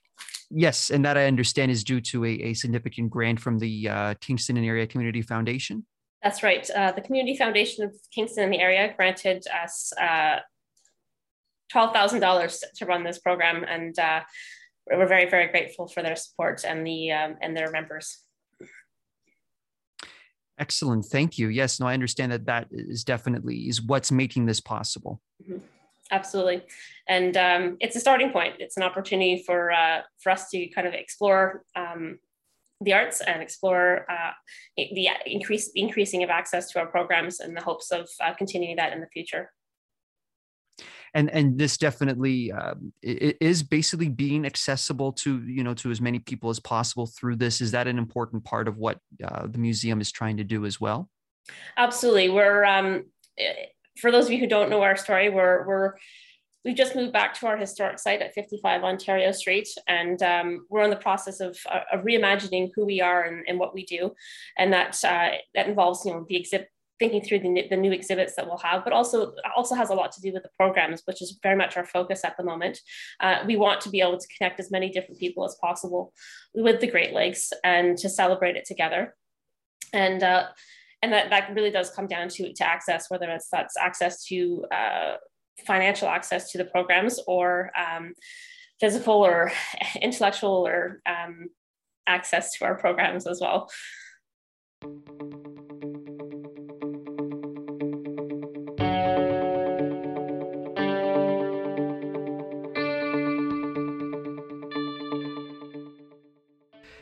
Yes, 0.51 0.89
and 0.89 1.05
that 1.05 1.17
I 1.17 1.25
understand 1.25 1.71
is 1.71 1.83
due 1.83 2.01
to 2.01 2.25
a, 2.25 2.29
a 2.29 2.53
significant 2.55 3.09
grant 3.11 3.39
from 3.39 3.59
the 3.59 3.87
uh, 3.87 4.13
Kingston 4.19 4.57
and 4.57 4.65
Area 4.65 4.87
Community 4.87 5.21
Foundation. 5.21 5.85
That's 6.23 6.43
right. 6.43 6.69
Uh, 6.69 6.91
the 6.91 7.01
Community 7.01 7.37
Foundation 7.37 7.85
of 7.85 7.95
Kingston 8.13 8.43
in 8.43 8.49
the 8.49 8.59
area 8.59 8.93
granted 8.95 9.45
us 9.63 9.93
uh, 9.99 10.39
$12,000 11.73 12.63
to 12.75 12.85
run 12.85 13.03
this 13.03 13.19
program. 13.19 13.63
And 13.63 13.97
uh, 13.97 14.21
we're 14.87 15.07
very, 15.07 15.29
very 15.29 15.47
grateful 15.47 15.87
for 15.87 16.03
their 16.03 16.15
support 16.15 16.65
and, 16.65 16.85
the, 16.85 17.11
um, 17.11 17.35
and 17.41 17.55
their 17.55 17.71
members. 17.71 18.19
Excellent. 20.57 21.05
Thank 21.05 21.37
you. 21.37 21.47
Yes, 21.47 21.79
no, 21.79 21.87
I 21.87 21.93
understand 21.93 22.33
that 22.33 22.45
that 22.47 22.67
is 22.71 23.05
definitely 23.05 23.69
is 23.69 23.81
what's 23.81 24.11
making 24.11 24.45
this 24.45 24.59
possible. 24.59 25.21
Mm-hmm. 25.41 25.59
Absolutely. 26.11 26.63
And 27.07 27.37
um, 27.37 27.77
it's 27.79 27.95
a 27.95 27.99
starting 27.99 28.31
point. 28.31 28.55
It's 28.59 28.77
an 28.77 28.83
opportunity 28.83 29.43
for, 29.45 29.71
uh, 29.71 30.01
for 30.17 30.31
us 30.31 30.49
to 30.49 30.67
kind 30.69 30.87
of 30.87 30.93
explore 30.93 31.63
um, 31.75 32.19
the 32.81 32.93
arts 32.93 33.21
and 33.21 33.41
explore 33.41 34.05
uh, 34.09 34.31
the 34.77 35.09
increase 35.25 35.69
increasing 35.75 36.23
of 36.23 36.29
access 36.29 36.71
to 36.71 36.79
our 36.79 36.87
programs 36.87 37.39
in 37.39 37.53
the 37.53 37.61
hopes 37.61 37.91
of 37.91 38.09
uh, 38.21 38.33
continuing 38.33 38.77
that 38.77 38.93
in 38.93 39.01
the 39.01 39.07
future. 39.07 39.51
And 41.13 41.29
and 41.31 41.57
this 41.57 41.77
definitely 41.77 42.51
uh, 42.51 42.75
is 43.01 43.63
basically 43.63 44.09
being 44.09 44.45
accessible 44.45 45.11
to 45.13 45.43
you 45.47 45.63
know 45.63 45.73
to 45.75 45.91
as 45.91 45.99
many 45.99 46.19
people 46.19 46.49
as 46.49 46.59
possible 46.59 47.07
through 47.07 47.37
this. 47.37 47.61
Is 47.61 47.71
that 47.71 47.87
an 47.87 47.97
important 47.97 48.43
part 48.43 48.67
of 48.67 48.77
what 48.77 48.99
uh, 49.23 49.47
the 49.47 49.57
museum 49.57 50.01
is 50.01 50.11
trying 50.11 50.37
to 50.37 50.43
do 50.43 50.65
as 50.65 50.79
well? 50.79 51.09
Absolutely, 51.77 52.29
we're. 52.29 52.63
Um, 52.63 53.05
for 53.99 54.11
those 54.11 54.25
of 54.25 54.31
you 54.31 54.39
who 54.39 54.47
don't 54.47 54.69
know 54.69 54.83
our 54.83 54.95
story, 54.95 55.29
we're 55.29 55.65
we're 55.67 55.93
we've 56.65 56.75
just 56.75 56.95
moved 56.95 57.13
back 57.13 57.33
to 57.35 57.47
our 57.47 57.57
historic 57.57 57.99
site 57.99 58.21
at 58.21 58.33
55 58.33 58.83
Ontario 58.83 59.31
Street, 59.31 59.67
and 59.87 60.21
um, 60.21 60.65
we're 60.69 60.83
in 60.83 60.89
the 60.89 60.95
process 60.95 61.39
of, 61.39 61.57
uh, 61.69 61.81
of, 61.91 62.01
reimagining 62.01 62.69
who 62.75 62.85
we 62.85 63.01
are 63.01 63.23
and, 63.23 63.43
and 63.47 63.59
what 63.59 63.73
we 63.73 63.85
do, 63.85 64.13
and 64.57 64.73
that 64.73 64.97
uh, 65.03 65.29
that 65.55 65.67
involves 65.67 66.05
you 66.05 66.11
know 66.11 66.25
the 66.27 66.35
exhibit 66.35 66.69
thinking 66.99 67.21
through 67.21 67.39
the, 67.39 67.65
the 67.69 67.77
new 67.77 67.93
exhibits 67.93 68.35
that 68.35 68.45
we'll 68.45 68.57
have, 68.57 68.83
but 68.83 68.93
also 68.93 69.33
also 69.55 69.73
has 69.73 69.89
a 69.89 69.93
lot 69.93 70.11
to 70.11 70.21
do 70.21 70.33
with 70.33 70.43
the 70.43 70.49
programs, 70.57 71.01
which 71.05 71.21
is 71.21 71.39
very 71.41 71.55
much 71.55 71.77
our 71.77 71.85
focus 71.85 72.25
at 72.25 72.35
the 72.37 72.43
moment. 72.43 72.79
Uh, 73.21 73.37
we 73.47 73.55
want 73.55 73.81
to 73.81 73.89
be 73.89 74.01
able 74.01 74.17
to 74.17 74.27
connect 74.37 74.59
as 74.59 74.69
many 74.69 74.89
different 74.89 75.19
people 75.19 75.45
as 75.45 75.55
possible 75.61 76.13
with 76.53 76.81
the 76.81 76.87
Great 76.87 77.13
Lakes 77.13 77.51
and 77.63 77.97
to 77.97 78.09
celebrate 78.09 78.57
it 78.57 78.65
together. 78.65 79.15
And 79.93 80.21
uh, 80.21 80.47
and 81.01 81.13
that, 81.13 81.29
that 81.29 81.55
really 81.55 81.71
does 81.71 81.89
come 81.91 82.07
down 82.07 82.27
to, 82.27 82.51
to 82.53 82.67
access, 82.67 83.09
whether 83.09 83.29
it's 83.29 83.47
that's 83.49 83.77
access 83.77 84.25
to 84.25 84.65
uh, 84.69 85.15
financial 85.65 86.07
access 86.07 86.51
to 86.51 86.57
the 86.57 86.65
programs 86.65 87.19
or 87.27 87.71
um, 87.77 88.13
physical 88.79 89.25
or 89.25 89.51
intellectual 90.01 90.67
or 90.67 91.01
um, 91.05 91.49
access 92.07 92.53
to 92.57 92.65
our 92.65 92.75
programs 92.75 93.27
as 93.27 93.39
well. 93.41 93.69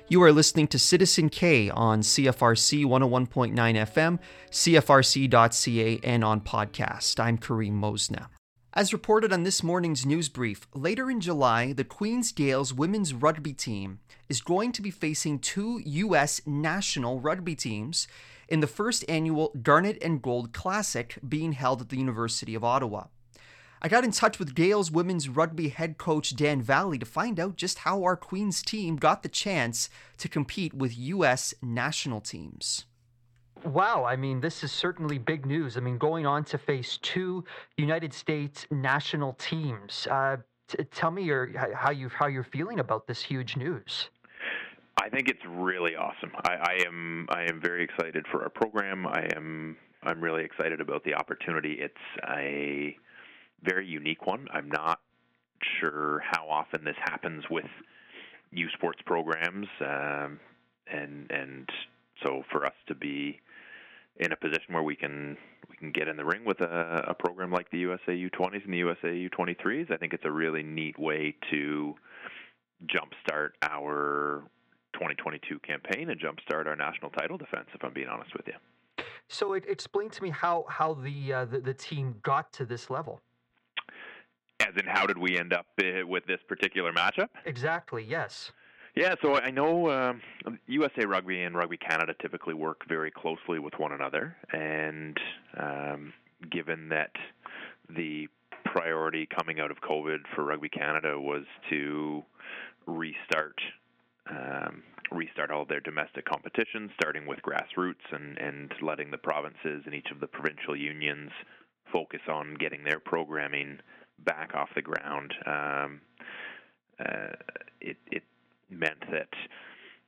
You 0.09 0.23
are 0.23 0.31
listening 0.31 0.67
to 0.67 0.79
Citizen 0.79 1.27
K 1.27 1.69
on 1.69 1.99
CFRC 1.99 2.85
101.9 2.85 3.53
FM, 3.53 4.19
CFRC.ca, 4.51 5.99
and 6.01 6.23
on 6.23 6.39
podcast. 6.39 7.19
I'm 7.19 7.37
Karim 7.37 7.79
Mosna. 7.81 8.27
As 8.77 8.93
reported 8.93 9.33
on 9.33 9.41
this 9.41 9.63
morning's 9.63 10.05
news 10.05 10.29
brief, 10.29 10.67
later 10.71 11.09
in 11.09 11.19
July, 11.19 11.73
the 11.73 11.83
Queen's 11.83 12.31
Gaels 12.31 12.75
women's 12.75 13.11
rugby 13.11 13.51
team 13.51 14.01
is 14.29 14.39
going 14.39 14.71
to 14.73 14.83
be 14.83 14.91
facing 14.91 15.39
two 15.39 15.81
U.S. 15.83 16.41
national 16.45 17.19
rugby 17.19 17.55
teams 17.55 18.07
in 18.47 18.59
the 18.59 18.67
first 18.67 19.03
annual 19.09 19.51
Garnet 19.63 19.97
and 20.03 20.21
Gold 20.21 20.53
Classic 20.53 21.17
being 21.27 21.53
held 21.53 21.81
at 21.81 21.89
the 21.89 21.97
University 21.97 22.53
of 22.53 22.63
Ottawa. 22.63 23.05
I 23.81 23.87
got 23.87 24.03
in 24.03 24.11
touch 24.11 24.37
with 24.37 24.53
Gaels 24.53 24.91
women's 24.91 25.27
rugby 25.27 25.69
head 25.69 25.97
coach 25.97 26.35
Dan 26.35 26.61
Valley 26.61 26.99
to 26.99 27.05
find 27.07 27.39
out 27.39 27.55
just 27.55 27.79
how 27.79 28.03
our 28.03 28.15
Queen's 28.15 28.61
team 28.61 28.97
got 28.97 29.23
the 29.23 29.27
chance 29.27 29.89
to 30.19 30.29
compete 30.29 30.75
with 30.75 30.95
U.S. 30.95 31.55
national 31.63 32.21
teams. 32.21 32.85
Wow, 33.63 34.05
I 34.05 34.15
mean, 34.15 34.39
this 34.39 34.63
is 34.63 34.71
certainly 34.71 35.17
big 35.17 35.45
news. 35.45 35.77
I 35.77 35.79
mean, 35.79 35.97
going 35.97 36.25
on 36.25 36.43
to 36.45 36.57
face 36.57 36.97
two 37.01 37.43
United 37.77 38.13
States 38.13 38.65
national 38.71 39.33
teams. 39.33 40.07
Uh, 40.09 40.37
t- 40.67 40.83
tell 40.85 41.11
me 41.11 41.23
your 41.23 41.51
how 41.75 41.91
you 41.91 42.09
how 42.09 42.27
you're 42.27 42.43
feeling 42.43 42.79
about 42.79 43.07
this 43.07 43.21
huge 43.21 43.57
news. 43.57 44.09
I 45.01 45.09
think 45.09 45.29
it's 45.29 45.43
really 45.47 45.95
awesome. 45.95 46.31
I, 46.43 46.53
I 46.53 46.77
am 46.85 47.27
I 47.29 47.43
am 47.43 47.61
very 47.61 47.83
excited 47.83 48.25
for 48.31 48.43
our 48.43 48.49
program. 48.49 49.05
I 49.07 49.27
am 49.35 49.77
I'm 50.03 50.21
really 50.21 50.43
excited 50.43 50.81
about 50.81 51.03
the 51.03 51.13
opportunity. 51.15 51.77
It's 51.79 51.95
a 52.29 52.95
very 53.63 53.87
unique 53.87 54.25
one. 54.25 54.47
I'm 54.51 54.69
not 54.69 54.99
sure 55.79 56.21
how 56.31 56.47
often 56.49 56.83
this 56.83 56.95
happens 56.99 57.43
with 57.49 57.65
U 58.51 58.67
Sports 58.73 58.99
programs, 59.05 59.67
um, 59.81 60.39
and 60.91 61.29
and 61.31 61.69
so 62.23 62.43
for 62.51 62.65
us 62.65 62.73
to 62.87 62.95
be 62.95 63.39
in 64.19 64.31
a 64.31 64.35
position 64.35 64.73
where 64.73 64.83
we 64.83 64.95
can 64.95 65.37
we 65.69 65.75
can 65.77 65.91
get 65.91 66.07
in 66.07 66.17
the 66.17 66.25
ring 66.25 66.43
with 66.45 66.61
a, 66.61 67.05
a 67.07 67.13
program 67.13 67.51
like 67.51 67.69
the 67.71 67.79
USA 67.79 68.11
U20s 68.11 68.63
and 68.63 68.73
the 68.73 68.77
USA 68.77 69.07
U23s. 69.07 69.91
I 69.91 69.97
think 69.97 70.13
it's 70.13 70.25
a 70.25 70.31
really 70.31 70.63
neat 70.63 70.97
way 70.97 71.35
to 71.51 71.95
jumpstart 72.85 73.49
our 73.61 74.43
2022 74.93 75.59
campaign 75.59 76.09
and 76.09 76.19
jumpstart 76.19 76.67
our 76.67 76.75
national 76.75 77.11
title 77.11 77.37
defense. 77.37 77.67
If 77.73 77.83
I'm 77.83 77.93
being 77.93 78.07
honest 78.07 78.33
with 78.35 78.47
you. 78.47 78.53
So, 79.29 79.53
it, 79.53 79.65
explain 79.67 80.09
to 80.11 80.23
me 80.23 80.29
how 80.29 80.65
how 80.69 80.93
the, 80.93 81.33
uh, 81.33 81.45
the 81.45 81.59
the 81.59 81.73
team 81.73 82.15
got 82.23 82.51
to 82.53 82.65
this 82.65 82.89
level. 82.89 83.21
As 84.59 84.73
in, 84.75 84.85
how 84.87 85.05
did 85.05 85.17
we 85.17 85.37
end 85.37 85.53
up 85.53 85.67
uh, 85.79 86.07
with 86.07 86.25
this 86.25 86.39
particular 86.47 86.91
matchup? 86.91 87.27
Exactly. 87.45 88.03
Yes. 88.03 88.51
Yeah, 88.97 89.13
so 89.21 89.35
I 89.35 89.51
know 89.51 89.91
um, 89.91 90.21
USA 90.65 91.05
Rugby 91.05 91.43
and 91.43 91.55
Rugby 91.55 91.77
Canada 91.77 92.15
typically 92.19 92.55
work 92.55 92.81
very 92.89 93.11
closely 93.11 93.59
with 93.59 93.75
one 93.77 93.91
another, 93.91 94.35
and 94.51 95.15
um, 95.55 96.13
given 96.51 96.89
that 96.89 97.11
the 97.95 98.27
priority 98.65 99.27
coming 99.27 99.59
out 99.59 99.69
of 99.69 99.77
COVID 99.81 100.21
for 100.33 100.45
Rugby 100.45 100.69
Canada 100.69 101.19
was 101.19 101.43
to 101.69 102.23
restart 102.87 103.61
um, 104.31 104.81
restart 105.11 105.51
all 105.51 105.63
their 105.63 105.79
domestic 105.79 106.25
competitions, 106.25 106.89
starting 106.99 107.27
with 107.27 107.37
grassroots 107.43 108.03
and, 108.11 108.39
and 108.39 108.73
letting 108.81 109.11
the 109.11 109.17
provinces 109.19 109.83
and 109.85 109.93
each 109.93 110.09
of 110.11 110.19
the 110.19 110.27
provincial 110.27 110.75
unions 110.75 111.29
focus 111.93 112.21
on 112.27 112.55
getting 112.55 112.83
their 112.83 112.99
programming 112.99 113.77
back 114.25 114.55
off 114.55 114.69
the 114.75 114.81
ground. 114.81 115.35
Um, 115.45 116.01
uh, 116.99 117.35
it, 117.79 117.97
it 118.11 118.23
meant 118.69 118.99
that 119.11 119.29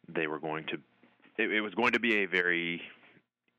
they 0.08 0.28
were 0.28 0.40
going 0.40 0.66
to 0.66 0.78
it, 1.38 1.52
it 1.52 1.62
was 1.62 1.74
going 1.74 1.94
to 1.94 2.00
be 2.00 2.18
a 2.18 2.26
very 2.26 2.82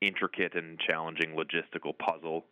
intricate 0.01 0.55
and 0.55 0.79
challenging 0.79 1.35
logistical 1.35 1.97
puzzle 1.97 2.45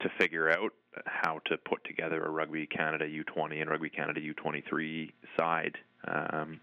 to 0.00 0.08
figure 0.18 0.50
out 0.50 0.72
how 1.06 1.40
to 1.46 1.56
put 1.56 1.84
together 1.84 2.22
a 2.24 2.30
Rugby 2.30 2.66
Canada 2.66 3.06
U20 3.06 3.60
and 3.60 3.70
Rugby 3.70 3.90
Canada 3.90 4.20
U23 4.20 5.12
side 5.38 5.76
um, 6.08 6.60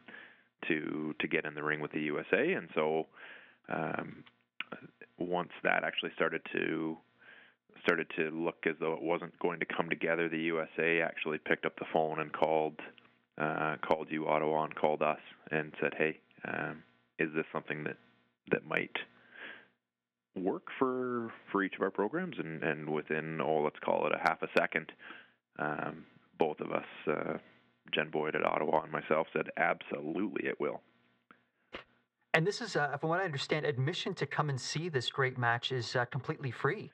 to 0.67 1.15
to 1.19 1.27
get 1.27 1.46
in 1.46 1.55
the 1.55 1.63
ring 1.63 1.79
with 1.79 1.91
the 1.91 2.01
USA. 2.01 2.53
And 2.53 2.67
so 2.75 3.08
um, 3.69 4.24
once 5.17 5.51
that 5.63 5.84
actually 5.84 6.12
started 6.15 6.41
to 6.53 6.98
started 7.84 8.08
to 8.17 8.29
look 8.31 8.65
as 8.65 8.75
though 8.79 8.93
it 8.93 9.01
wasn't 9.01 9.38
going 9.39 9.60
to 9.60 9.65
come 9.65 9.89
together, 9.89 10.27
the 10.27 10.39
USA 10.39 11.01
actually 11.01 11.38
picked 11.38 11.65
up 11.65 11.77
the 11.79 11.86
phone 11.93 12.19
and 12.19 12.34
called 12.34 12.75
uh, 13.39 13.77
called 13.88 14.08
you 14.10 14.27
Ottawa 14.27 14.65
and 14.65 14.75
called 14.75 15.01
us 15.01 15.19
and 15.51 15.74
said, 15.81 15.93
"Hey, 15.98 16.19
um, 16.46 16.84
is 17.17 17.29
this 17.34 17.46
something 17.51 17.84
that 17.86 17.98
that 18.51 18.65
might 18.65 18.96
work 20.36 20.67
for 20.77 21.31
for 21.51 21.63
each 21.63 21.75
of 21.75 21.81
our 21.81 21.91
programs?" 21.91 22.38
And 22.38 22.63
and 22.63 22.89
within 22.89 23.39
oh, 23.41 23.62
let's 23.63 23.79
call 23.79 24.05
it 24.08 24.13
a 24.13 24.19
half 24.19 24.41
a 24.41 24.48
second, 24.58 24.91
um, 25.58 26.05
both 26.38 26.60
of 26.60 26.72
us, 26.72 26.86
uh, 27.08 27.38
Jen 27.93 28.10
Boyd 28.10 28.36
at 28.36 28.46
Ottawa 28.46 28.84
and 28.84 28.91
myself, 28.91 29.27
said, 29.34 29.50
"Absolutely, 29.58 30.48
it 30.48 30.60
will." 30.60 30.81
And 32.34 32.46
this 32.46 32.62
is, 32.62 32.75
uh, 32.75 32.96
from 32.98 33.10
what 33.10 33.19
I 33.19 33.25
understand, 33.25 33.65
admission 33.65 34.13
to 34.15 34.27
come 34.27 34.50
and 34.50 34.62
see 34.62 34.88
this 34.88 35.10
great 35.10 35.38
match 35.38 35.72
is 35.72 35.96
uh, 35.96 36.05
completely 36.05 36.51
free. 36.51 36.91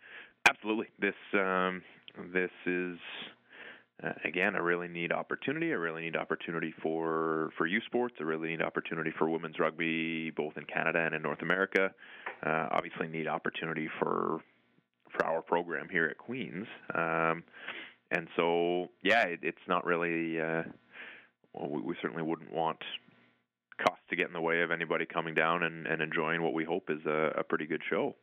Absolutely, 0.48 0.88
this 1.00 1.16
um, 1.34 1.82
this 2.32 2.52
is 2.66 2.98
uh, 4.04 4.12
again, 4.26 4.56
a 4.56 4.62
really 4.62 4.88
neat 4.88 5.12
opportunity, 5.12 5.72
a 5.72 5.80
really 5.80 6.04
neat 6.04 6.16
opportunity 6.16 6.74
for 6.82 7.50
for 7.58 7.66
youth 7.66 7.84
sports, 7.86 8.16
a 8.20 8.26
really 8.26 8.50
neat 8.50 8.62
opportunity 8.62 9.12
for 9.18 9.30
women's 9.30 9.58
rugby, 9.58 10.32
both 10.32 10.58
in 10.58 10.66
Canada 10.66 11.00
and 11.00 11.16
in 11.16 11.22
North 11.22 11.42
America. 11.42 11.92
Uh, 12.46 12.68
obviously, 12.72 13.08
neat 13.08 13.28
opportunity 13.28 13.88
for 14.00 14.40
for 15.12 15.26
our 15.26 15.42
program 15.42 15.88
here 15.90 16.06
at 16.06 16.18
Queens. 16.18 16.68
Um, 16.94 17.44
and 18.12 18.28
so, 18.36 18.90
yeah, 19.02 19.24
it, 19.24 19.40
it's 19.44 19.58
not 19.68 19.86
really. 19.86 20.40
Uh, 20.40 20.64
well, 21.54 21.70
we, 21.70 21.82
we 21.82 21.96
certainly 22.02 22.24
wouldn't 22.24 22.54
want 22.54 22.80
costs 23.78 24.04
to 24.10 24.16
get 24.16 24.28
in 24.28 24.34
the 24.34 24.42
way 24.42 24.62
of 24.62 24.72
anybody 24.72 25.06
coming 25.06 25.34
down 25.34 25.64
and, 25.64 25.88
and 25.88 26.02
enjoying 26.02 26.42
what 26.42 26.54
we 26.54 26.64
hope 26.64 26.90
is 26.90 27.06
a, 27.06 27.32
a 27.38 27.44
pretty 27.44 27.66
good 27.66 27.82
show. 27.90 28.16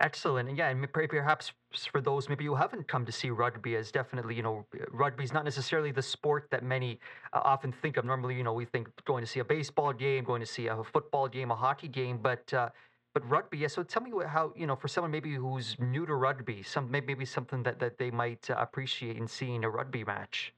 Excellent. 0.00 0.48
And 0.48 0.56
yeah, 0.56 0.68
and 0.68 0.92
perhaps 0.92 1.52
for 1.90 2.00
those 2.00 2.28
maybe 2.28 2.44
who 2.44 2.54
haven't 2.54 2.86
come 2.86 3.04
to 3.04 3.10
see 3.10 3.30
rugby, 3.30 3.74
as 3.74 3.90
definitely, 3.90 4.36
you 4.36 4.42
know, 4.42 4.64
rugby 4.92 5.24
is 5.24 5.32
not 5.32 5.44
necessarily 5.44 5.90
the 5.90 6.02
sport 6.02 6.46
that 6.50 6.62
many 6.62 7.00
uh, 7.32 7.40
often 7.42 7.72
think 7.72 7.96
of. 7.96 8.04
Normally, 8.04 8.36
you 8.36 8.44
know, 8.44 8.52
we 8.52 8.64
think 8.64 8.88
going 9.06 9.24
to 9.24 9.30
see 9.30 9.40
a 9.40 9.44
baseball 9.44 9.92
game, 9.92 10.22
going 10.22 10.40
to 10.40 10.46
see 10.46 10.68
a 10.68 10.84
football 10.84 11.26
game, 11.26 11.50
a 11.50 11.56
hockey 11.56 11.88
game, 11.88 12.18
but 12.22 12.52
uh, 12.54 12.68
but 13.12 13.28
rugby. 13.28 13.58
Yeah. 13.58 13.66
So 13.66 13.82
tell 13.82 14.02
me 14.02 14.12
how 14.24 14.52
you 14.54 14.68
know 14.68 14.76
for 14.76 14.86
someone 14.86 15.10
maybe 15.10 15.34
who's 15.34 15.74
new 15.80 16.06
to 16.06 16.14
rugby, 16.14 16.62
some 16.62 16.88
maybe 16.88 17.24
something 17.24 17.64
that 17.64 17.80
that 17.80 17.98
they 17.98 18.12
might 18.12 18.48
uh, 18.48 18.54
appreciate 18.56 19.16
in 19.16 19.26
seeing 19.26 19.64
a 19.64 19.70
rugby 19.70 20.04
match. 20.04 20.54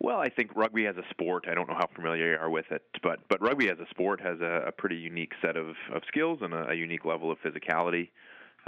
Well, 0.00 0.18
I 0.18 0.28
think 0.28 0.54
rugby 0.54 0.86
as 0.86 0.96
a 0.96 1.04
sport, 1.08 1.46
I 1.48 1.54
don't 1.54 1.68
know 1.68 1.76
how 1.76 1.88
familiar 1.94 2.32
you 2.32 2.38
are 2.38 2.50
with 2.50 2.66
it, 2.70 2.82
but 3.02 3.20
but 3.30 3.40
rugby 3.40 3.70
as 3.70 3.78
a 3.78 3.86
sport 3.88 4.20
has 4.20 4.40
a, 4.40 4.64
a 4.66 4.72
pretty 4.72 4.96
unique 4.96 5.32
set 5.40 5.56
of, 5.56 5.68
of 5.94 6.02
skills 6.08 6.40
and 6.42 6.52
a, 6.52 6.68
a 6.70 6.74
unique 6.74 7.06
level 7.06 7.30
of 7.30 7.38
physicality. 7.40 8.10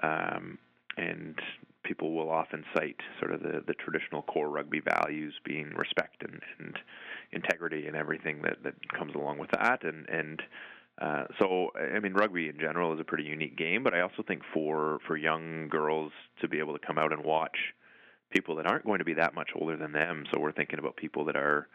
Um, 0.03 0.59
and 0.97 1.39
people 1.85 2.15
will 2.15 2.31
often 2.31 2.65
cite 2.75 3.01
sort 3.21 3.33
of 3.33 3.41
the, 3.43 3.63
the 3.67 3.75
traditional 3.75 4.23
core 4.23 4.49
rugby 4.49 4.81
values 4.81 5.35
being 5.45 5.73
respect 5.77 6.23
and, 6.23 6.41
and 6.59 6.79
integrity 7.33 7.87
and 7.87 7.97
everything 7.97 8.43
that, 8.43 8.57
that 8.65 8.75
comes 8.93 9.15
along 9.15 9.39
with 9.39 9.51
that. 9.53 9.85
And, 9.85 10.09
and 10.09 10.43
uh, 11.01 11.25
so, 11.39 11.71
I 11.95 12.01
mean, 12.01 12.15
rugby 12.15 12.49
in 12.49 12.59
general 12.59 12.93
is 12.95 13.01
a 13.01 13.05
pretty 13.05 13.25
unique 13.25 13.57
game, 13.57 13.85
but 13.85 13.95
I 13.95 14.01
also 14.01 14.23
think 14.27 14.43
for, 14.53 14.99
for 15.07 15.17
young 15.17 15.69
girls 15.69 16.13
to 16.41 16.49
be 16.49 16.59
able 16.59 16.73
to 16.77 16.87
come 16.87 16.99
out 16.99 17.13
and 17.13 17.25
watch 17.25 17.57
people 18.31 18.57
that 18.57 18.67
aren't 18.67 18.85
going 18.85 18.99
to 18.99 19.05
be 19.05 19.15
that 19.15 19.35
much 19.35 19.51
older 19.55 19.77
than 19.77 19.93
them. 19.93 20.25
So 20.33 20.41
we're 20.41 20.53
thinking 20.53 20.79
about 20.79 20.97
people 20.97 21.25
that 21.27 21.37
are 21.37 21.69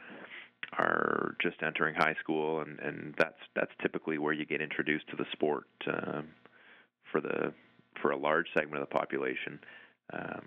are 0.78 1.36
just 1.42 1.58
entering 1.64 1.96
high 1.96 2.16
school, 2.22 2.62
and, 2.62 2.80
and 2.80 3.16
that's 3.18 3.40
that's 3.56 3.72
typically 3.82 4.18
where 4.18 4.34
you 4.34 4.46
get 4.46 4.62
introduced 4.62 5.08
to 5.10 5.16
the 5.16 5.26
sport 5.32 5.66
um, 5.88 6.28
for 7.12 7.20
the 7.20 7.54
for 8.02 8.12
a 8.12 8.18
large 8.18 8.48
segment 8.54 8.82
of 8.82 8.90
the 8.90 8.94
population, 8.94 9.60
um, 10.14 10.42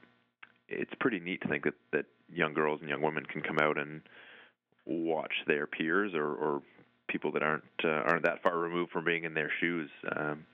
it's 0.69 0.93
pretty 1.01 1.21
neat 1.21 1.41
to 1.43 1.49
think 1.49 1.65
that, 1.65 1.75
that 1.93 2.07
young 2.33 2.55
girls 2.55 2.81
and 2.81 2.89
young 2.89 3.03
women 3.03 3.25
can 3.27 3.43
come 3.43 3.59
out 3.59 3.79
and 3.79 4.03
watch 4.87 5.33
their 5.47 5.67
peers 5.67 6.13
or, 6.15 6.27
or 6.27 6.63
people 7.09 7.33
that 7.33 7.43
aren't 7.43 7.65
uh, 7.85 7.89
aren't 7.89 8.23
that 8.25 8.43
far 8.43 8.59
removed 8.59 8.91
from 8.91 9.05
being 9.05 9.25
in 9.25 9.35
their 9.35 9.51
shoes 9.61 9.91
um, 10.17 10.45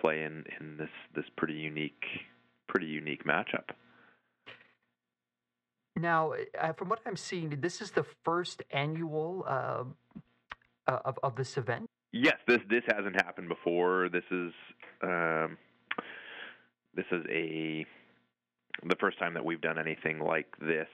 play 0.00 0.22
in, 0.22 0.44
in 0.60 0.76
this 0.76 0.90
this 1.14 1.24
pretty 1.36 1.54
unique 1.54 2.04
pretty 2.68 2.86
unique 2.86 3.24
matchup. 3.24 3.70
Now, 5.94 6.32
uh, 6.58 6.72
from 6.72 6.88
what 6.88 7.00
I'm 7.04 7.16
seeing, 7.16 7.50
this 7.60 7.82
is 7.82 7.90
the 7.90 8.04
first 8.24 8.62
annual 8.70 9.44
uh, 9.46 9.84
of 10.86 11.18
of 11.22 11.36
this 11.36 11.56
event. 11.56 11.86
Yes, 12.12 12.36
this 12.46 12.58
this 12.68 12.82
hasn't 12.86 13.16
happened 13.16 13.48
before. 13.48 14.08
This 14.08 14.24
is 14.30 14.52
um, 15.02 15.56
this 16.94 17.06
is 17.10 17.24
a 17.30 17.86
the 18.84 18.96
first 19.00 19.18
time 19.18 19.34
that 19.34 19.44
we've 19.44 19.60
done 19.60 19.78
anything 19.78 20.18
like 20.18 20.46
this 20.60 20.88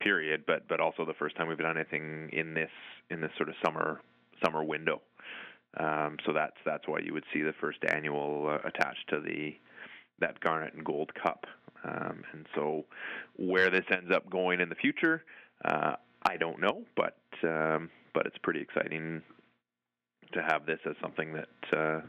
period 0.00 0.44
but 0.46 0.68
but 0.68 0.80
also 0.80 1.04
the 1.04 1.14
first 1.14 1.36
time 1.36 1.48
we've 1.48 1.58
done 1.58 1.76
anything 1.76 2.28
in 2.32 2.54
this 2.54 2.70
in 3.10 3.20
this 3.20 3.30
sort 3.36 3.48
of 3.48 3.54
summer 3.64 4.00
summer 4.44 4.62
window. 4.62 5.00
Um, 5.78 6.16
so 6.24 6.32
that's 6.32 6.56
that's 6.64 6.86
why 6.86 6.98
you 7.00 7.12
would 7.12 7.24
see 7.32 7.42
the 7.42 7.54
first 7.60 7.78
annual 7.92 8.48
uh, 8.48 8.68
attached 8.68 9.08
to 9.10 9.20
the 9.20 9.56
that 10.18 10.40
garnet 10.40 10.74
and 10.74 10.84
gold 10.84 11.12
cup. 11.14 11.44
Um, 11.84 12.24
and 12.32 12.46
so 12.54 12.84
where 13.36 13.70
this 13.70 13.84
ends 13.92 14.10
up 14.12 14.28
going 14.28 14.60
in 14.60 14.68
the 14.68 14.74
future 14.74 15.22
uh, 15.64 15.94
I 16.28 16.36
don't 16.36 16.60
know 16.60 16.82
but 16.96 17.18
um, 17.44 17.90
but 18.12 18.26
it's 18.26 18.38
pretty 18.42 18.60
exciting 18.60 19.22
to 20.32 20.42
have 20.42 20.66
this 20.66 20.80
as 20.88 20.96
something 21.00 21.34
that 21.34 21.76
uh, 21.78 22.00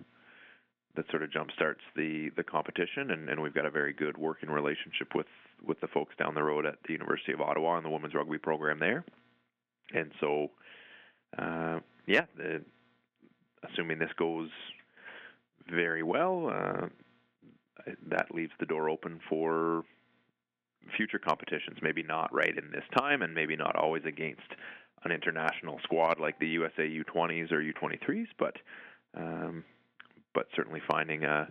that 0.98 1.10
sort 1.10 1.24
of 1.24 1.30
jumpstarts 1.30 1.86
the 1.96 2.30
the 2.36 2.44
competition, 2.44 3.12
and, 3.12 3.30
and 3.30 3.42
we've 3.42 3.54
got 3.54 3.66
a 3.66 3.72
very 3.72 3.94
good 3.94 4.18
working 4.18 4.50
relationship 4.50 5.16
with 5.16 5.28
with 5.66 5.80
the 5.80 5.88
folks 5.88 6.14
down 6.18 6.36
the 6.36 6.44
road 6.44 6.66
at 6.66 6.76
the 6.86 6.94
University 6.94 7.32
of 7.32 7.40
Ottawa 7.40 7.78
and 7.78 7.86
the 7.86 7.90
women's 7.90 8.14
rugby 8.14 8.38
program 8.38 8.80
there. 8.80 9.06
And 9.94 10.12
so, 10.20 10.52
uh, 11.38 11.80
yeah, 12.06 12.26
assuming 13.64 14.00
this 14.00 14.12
goes 14.18 14.50
very 15.72 16.04
well, 16.04 16.50
uh, 16.50 16.88
that 18.10 18.34
leaves 18.34 18.52
the 18.60 18.66
door 18.66 18.90
open 18.90 19.20
for 19.30 19.84
future 20.96 21.20
competitions. 21.20 21.78
Maybe 21.82 22.04
not 22.04 22.34
right 22.34 22.56
in 22.58 22.72
this 22.72 22.84
time, 22.98 23.22
and 23.22 23.34
maybe 23.34 23.56
not 23.56 23.76
always 23.76 24.04
against 24.06 24.50
an 25.04 25.12
international 25.12 25.80
squad 25.84 26.20
like 26.20 26.40
the 26.40 26.48
USA 26.48 26.84
U20s 26.84 27.52
or 27.52 27.62
U23s, 27.62 28.28
but 28.40 28.58
um, 29.16 29.64
but 30.34 30.48
certainly 30.56 30.82
finding 30.88 31.24
a 31.24 31.48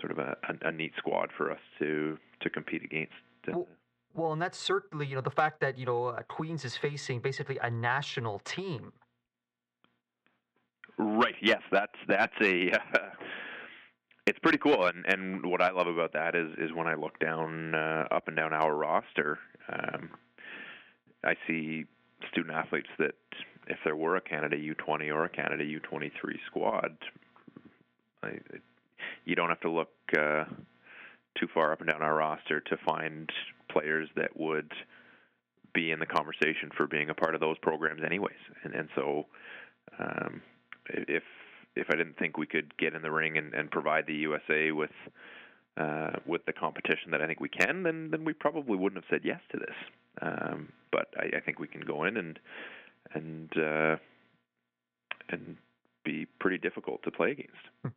sort 0.00 0.12
of 0.12 0.18
a, 0.18 0.36
a, 0.48 0.68
a 0.68 0.72
neat 0.72 0.92
squad 0.98 1.30
for 1.36 1.50
us 1.50 1.60
to 1.78 2.18
to 2.40 2.50
compete 2.50 2.84
against. 2.84 3.12
Well, 3.48 3.66
well, 4.14 4.32
and 4.32 4.40
that's 4.40 4.58
certainly 4.58 5.06
you 5.06 5.14
know 5.14 5.20
the 5.20 5.30
fact 5.30 5.60
that 5.60 5.78
you 5.78 5.86
know 5.86 6.06
uh, 6.06 6.22
Queens 6.22 6.64
is 6.64 6.76
facing 6.76 7.20
basically 7.20 7.58
a 7.58 7.70
national 7.70 8.40
team. 8.40 8.92
Right. 10.98 11.34
Yes, 11.42 11.60
that's 11.70 11.96
that's 12.08 12.34
a 12.40 12.72
uh, 12.72 12.78
it's 14.26 14.38
pretty 14.38 14.58
cool, 14.58 14.86
and 14.86 15.04
and 15.06 15.44
what 15.46 15.60
I 15.60 15.70
love 15.70 15.86
about 15.86 16.12
that 16.14 16.34
is 16.34 16.50
is 16.58 16.72
when 16.74 16.86
I 16.86 16.94
look 16.94 17.18
down 17.18 17.74
uh, 17.74 18.06
up 18.10 18.28
and 18.28 18.36
down 18.36 18.52
our 18.52 18.74
roster, 18.74 19.38
um, 19.72 20.10
I 21.24 21.34
see 21.46 21.84
student 22.30 22.54
athletes 22.54 22.88
that 22.98 23.14
if 23.68 23.78
there 23.84 23.96
were 23.96 24.16
a 24.16 24.20
Canada 24.20 24.56
U20 24.56 25.12
or 25.12 25.24
a 25.24 25.28
Canada 25.28 25.64
U23 25.64 26.10
squad, 26.46 26.96
I, 28.22 28.38
you 29.24 29.34
don't 29.34 29.48
have 29.48 29.60
to 29.60 29.70
look 29.70 29.90
uh, 30.16 30.44
too 31.38 31.48
far 31.52 31.72
up 31.72 31.80
and 31.80 31.88
down 31.88 32.02
our 32.02 32.14
roster 32.14 32.60
to 32.60 32.76
find 32.86 33.30
players 33.70 34.08
that 34.16 34.38
would 34.38 34.72
be 35.74 35.90
in 35.90 35.98
the 35.98 36.06
conversation 36.06 36.70
for 36.76 36.86
being 36.86 37.10
a 37.10 37.14
part 37.14 37.34
of 37.34 37.40
those 37.40 37.58
programs, 37.58 38.02
anyways. 38.04 38.34
And 38.64 38.74
and 38.74 38.88
so, 38.94 39.26
um, 39.98 40.42
if 40.88 41.22
if 41.74 41.86
I 41.90 41.96
didn't 41.96 42.18
think 42.18 42.38
we 42.38 42.46
could 42.46 42.76
get 42.78 42.94
in 42.94 43.02
the 43.02 43.10
ring 43.10 43.36
and, 43.36 43.52
and 43.54 43.70
provide 43.70 44.06
the 44.06 44.14
USA 44.14 44.72
with 44.72 44.90
uh, 45.76 46.12
with 46.24 46.44
the 46.46 46.52
competition 46.52 47.10
that 47.10 47.20
I 47.20 47.26
think 47.26 47.40
we 47.40 47.50
can, 47.50 47.82
then 47.82 48.10
then 48.10 48.24
we 48.24 48.32
probably 48.32 48.76
wouldn't 48.76 49.02
have 49.02 49.10
said 49.10 49.20
yes 49.24 49.40
to 49.52 49.58
this. 49.58 49.76
Um, 50.22 50.72
but 50.90 51.08
I, 51.18 51.36
I 51.36 51.40
think 51.40 51.58
we 51.58 51.68
can 51.68 51.82
go 51.82 52.04
in 52.04 52.16
and 52.16 52.38
and 53.12 53.52
uh, 53.56 53.96
and 55.28 55.56
be 56.04 56.26
pretty 56.40 56.58
difficult 56.58 57.02
to 57.02 57.10
play 57.10 57.32
against. 57.32 57.94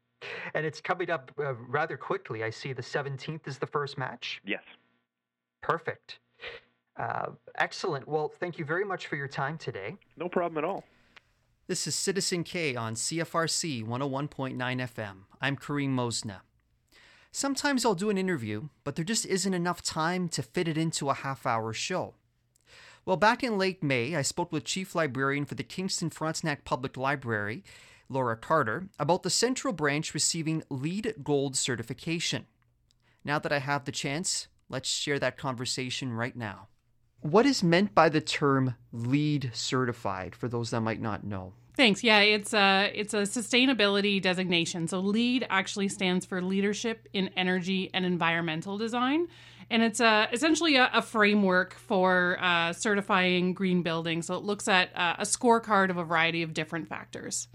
And 0.54 0.66
it's 0.66 0.82
coming 0.82 1.10
up 1.10 1.32
uh, 1.40 1.54
rather 1.68 1.98
quickly. 1.98 2.44
I 2.44 2.50
see 2.50 2.74
the 2.74 2.82
17th 2.82 3.48
is 3.48 3.58
the 3.58 3.68
first 3.68 3.98
match. 3.98 4.42
Yes. 4.46 4.64
Perfect. 5.62 6.20
Uh, 6.98 7.28
excellent. 7.58 8.08
Well, 8.08 8.28
thank 8.28 8.60
you 8.60 8.66
very 8.66 8.84
much 8.84 9.08
for 9.08 9.16
your 9.16 9.28
time 9.28 9.58
today. 9.58 9.96
No 10.18 10.28
problem 10.28 10.58
at 10.58 10.68
all. 10.68 10.84
This 11.68 11.86
is 11.88 11.96
Citizen 11.96 12.44
K 12.44 12.76
on 12.76 12.96
CFRC 12.96 13.86
101.9 13.86 14.58
FM. 14.58 15.16
I'm 15.40 15.56
Karim 15.56 15.96
Mosna. 15.96 16.42
Sometimes 17.32 17.86
I'll 17.86 17.94
do 17.94 18.10
an 18.10 18.18
interview, 18.18 18.70
but 18.84 18.96
there 18.96 19.06
just 19.06 19.26
isn't 19.28 19.54
enough 19.54 19.84
time 19.84 20.28
to 20.30 20.42
fit 20.42 20.68
it 20.68 20.78
into 20.78 21.10
a 21.10 21.14
half 21.14 21.46
hour 21.46 21.72
show. 21.74 22.16
Well, 23.06 23.18
back 23.18 23.44
in 23.44 23.58
late 23.58 23.84
May, 23.84 24.16
I 24.16 24.24
spoke 24.24 24.52
with 24.52 24.64
Chief 24.66 24.96
Librarian 24.96 25.46
for 25.46 25.56
the 25.56 25.64
Kingston 25.64 26.10
Frontenac 26.10 26.66
Public 26.66 26.98
Library, 26.98 27.64
Laura 28.10 28.36
Carter, 28.36 28.90
about 28.98 29.24
the 29.24 29.30
Central 29.30 29.74
Branch 29.74 30.14
receiving 30.14 30.64
LEED 30.70 31.16
Gold 31.24 31.56
certification. 31.56 32.48
Now 33.24 33.40
that 33.40 33.52
I 33.52 33.60
have 33.60 33.86
the 33.86 33.92
chance, 33.92 34.48
let's 34.68 34.90
share 34.90 35.20
that 35.20 35.38
conversation 35.38 36.14
right 36.14 36.36
now. 36.36 36.68
What 37.22 37.46
is 37.46 37.62
meant 37.62 37.94
by 37.94 38.10
the 38.10 38.22
term 38.22 38.76
LEED 38.92 39.52
certified 39.54 40.36
for 40.36 40.48
those 40.48 40.72
that 40.72 40.82
might 40.82 41.02
not 41.02 41.24
know? 41.24 41.54
Thanks. 41.76 42.04
Yeah, 42.04 42.20
it's 42.20 42.54
a 42.54 42.92
it's 42.94 43.14
a 43.14 43.22
sustainability 43.22 44.22
designation. 44.22 44.88
So 44.88 45.00
LEED 45.00 45.48
actually 45.50 45.88
stands 45.88 46.26
for 46.26 46.42
Leadership 46.42 47.08
in 47.14 47.30
Energy 47.38 47.90
and 47.94 48.06
Environmental 48.06 48.78
Design, 48.78 49.28
and 49.70 49.82
it's 49.82 50.02
a 50.02 50.28
essentially 50.34 50.76
a, 50.76 50.90
a 50.94 51.02
framework 51.02 51.74
for 51.76 52.38
uh, 52.42 52.74
certifying 52.74 53.54
green 53.54 53.82
buildings. 53.82 54.28
So 54.28 54.36
it 54.36 54.44
looks 54.44 54.68
at 54.68 54.90
uh, 54.94 55.16
a 55.20 55.24
scorecard 55.24 55.90
of 55.90 55.96
a 55.96 56.04
variety 56.04 56.44
of 56.44 56.54
different 56.54 56.90
factors. 56.90 57.48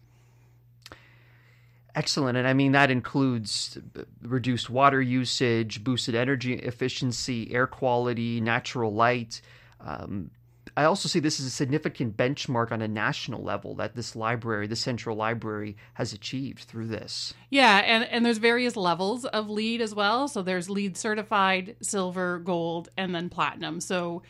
Excellent. 1.94 2.37
And 2.37 2.46
I 2.46 2.54
mean, 2.54 2.72
that 2.72 2.90
includes 2.90 3.78
reduced 4.22 4.68
water 4.68 5.00
usage, 5.00 5.85
boosted 5.85 6.14
energy 6.14 6.54
efficiency, 6.54 7.52
air 7.52 7.66
quality, 7.66 8.40
natural 8.40 8.92
light. 8.92 9.40
Um, 9.80 10.30
I 10.76 10.85
also 10.85 11.09
see 11.09 11.20
this 11.20 11.38
as 11.38 11.46
a 11.46 11.50
significant 11.50 12.16
benchmark 12.16 12.72
on 12.72 12.83
a 12.83 12.88
national 12.88 13.44
level 13.44 13.76
that 13.76 13.94
this 13.94 14.16
library, 14.16 14.66
the 14.66 14.74
Central 14.74 15.16
Library, 15.16 15.76
has 15.94 16.12
achieved 16.12 16.64
through 16.64 16.88
this. 16.88 17.33
Yeah, 17.50 17.78
and, 17.78 18.02
and 18.04 18.26
there's 18.26 18.38
various 18.38 18.74
levels 18.76 19.24
of 19.26 19.48
LEED 19.48 19.80
as 19.80 19.94
well. 19.94 20.26
So 20.26 20.42
there's 20.42 20.68
LEED 20.68 20.96
certified, 20.96 21.76
silver, 21.80 22.40
gold, 22.40 22.88
and 22.96 23.14
then 23.14 23.28
platinum. 23.28 23.80
So 23.80 24.22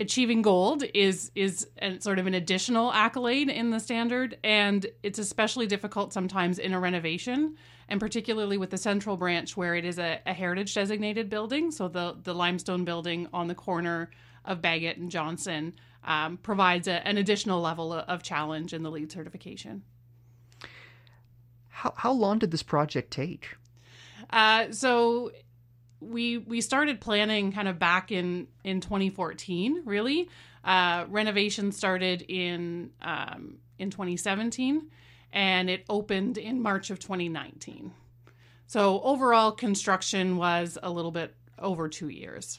achieving 0.00 0.42
gold 0.42 0.84
is 0.94 1.30
is 1.34 1.68
a, 1.80 1.98
sort 2.00 2.18
of 2.18 2.26
an 2.26 2.34
additional 2.34 2.92
accolade 2.92 3.48
in 3.48 3.70
the 3.70 3.78
standard 3.78 4.38
and 4.42 4.86
it's 5.02 5.18
especially 5.18 5.66
difficult 5.66 6.12
sometimes 6.12 6.58
in 6.58 6.72
a 6.72 6.80
renovation 6.80 7.56
and 7.88 8.00
particularly 8.00 8.56
with 8.56 8.70
the 8.70 8.78
central 8.78 9.16
branch 9.16 9.56
where 9.56 9.74
it 9.74 9.84
is 9.84 9.98
a, 9.98 10.20
a 10.26 10.32
heritage 10.32 10.74
designated 10.74 11.28
building 11.28 11.70
so 11.70 11.88
the 11.88 12.16
the 12.22 12.34
limestone 12.34 12.84
building 12.84 13.28
on 13.32 13.48
the 13.48 13.54
corner 13.54 14.10
of 14.44 14.60
Bagot 14.60 14.96
and 14.96 15.10
Johnson 15.10 15.74
um, 16.04 16.36
provides 16.38 16.88
a, 16.88 17.06
an 17.06 17.18
additional 17.18 17.60
level 17.60 17.92
of 17.92 18.22
challenge 18.22 18.72
in 18.72 18.82
the 18.82 18.90
LEED 18.90 19.12
certification. 19.12 19.82
How, 21.68 21.94
how 21.96 22.12
long 22.12 22.38
did 22.38 22.50
this 22.50 22.62
project 22.62 23.10
take? 23.10 23.56
Uh, 24.30 24.70
so 24.70 25.30
we 26.02 26.38
we 26.38 26.60
started 26.60 27.00
planning 27.00 27.52
kind 27.52 27.68
of 27.68 27.78
back 27.78 28.12
in 28.12 28.48
in 28.64 28.80
2014 28.80 29.82
really. 29.84 30.28
Uh, 30.64 31.06
renovation 31.08 31.72
started 31.72 32.22
in 32.28 32.90
um, 33.00 33.58
in 33.78 33.90
2017 33.90 34.90
and 35.32 35.70
it 35.70 35.84
opened 35.88 36.38
in 36.38 36.62
march 36.62 36.90
of 36.90 36.98
2019 37.00 37.92
so 38.66 39.02
overall 39.02 39.52
construction 39.52 40.36
was 40.36 40.78
a 40.82 40.90
little 40.90 41.10
bit 41.10 41.34
over 41.58 41.88
two 41.88 42.08
years. 42.08 42.58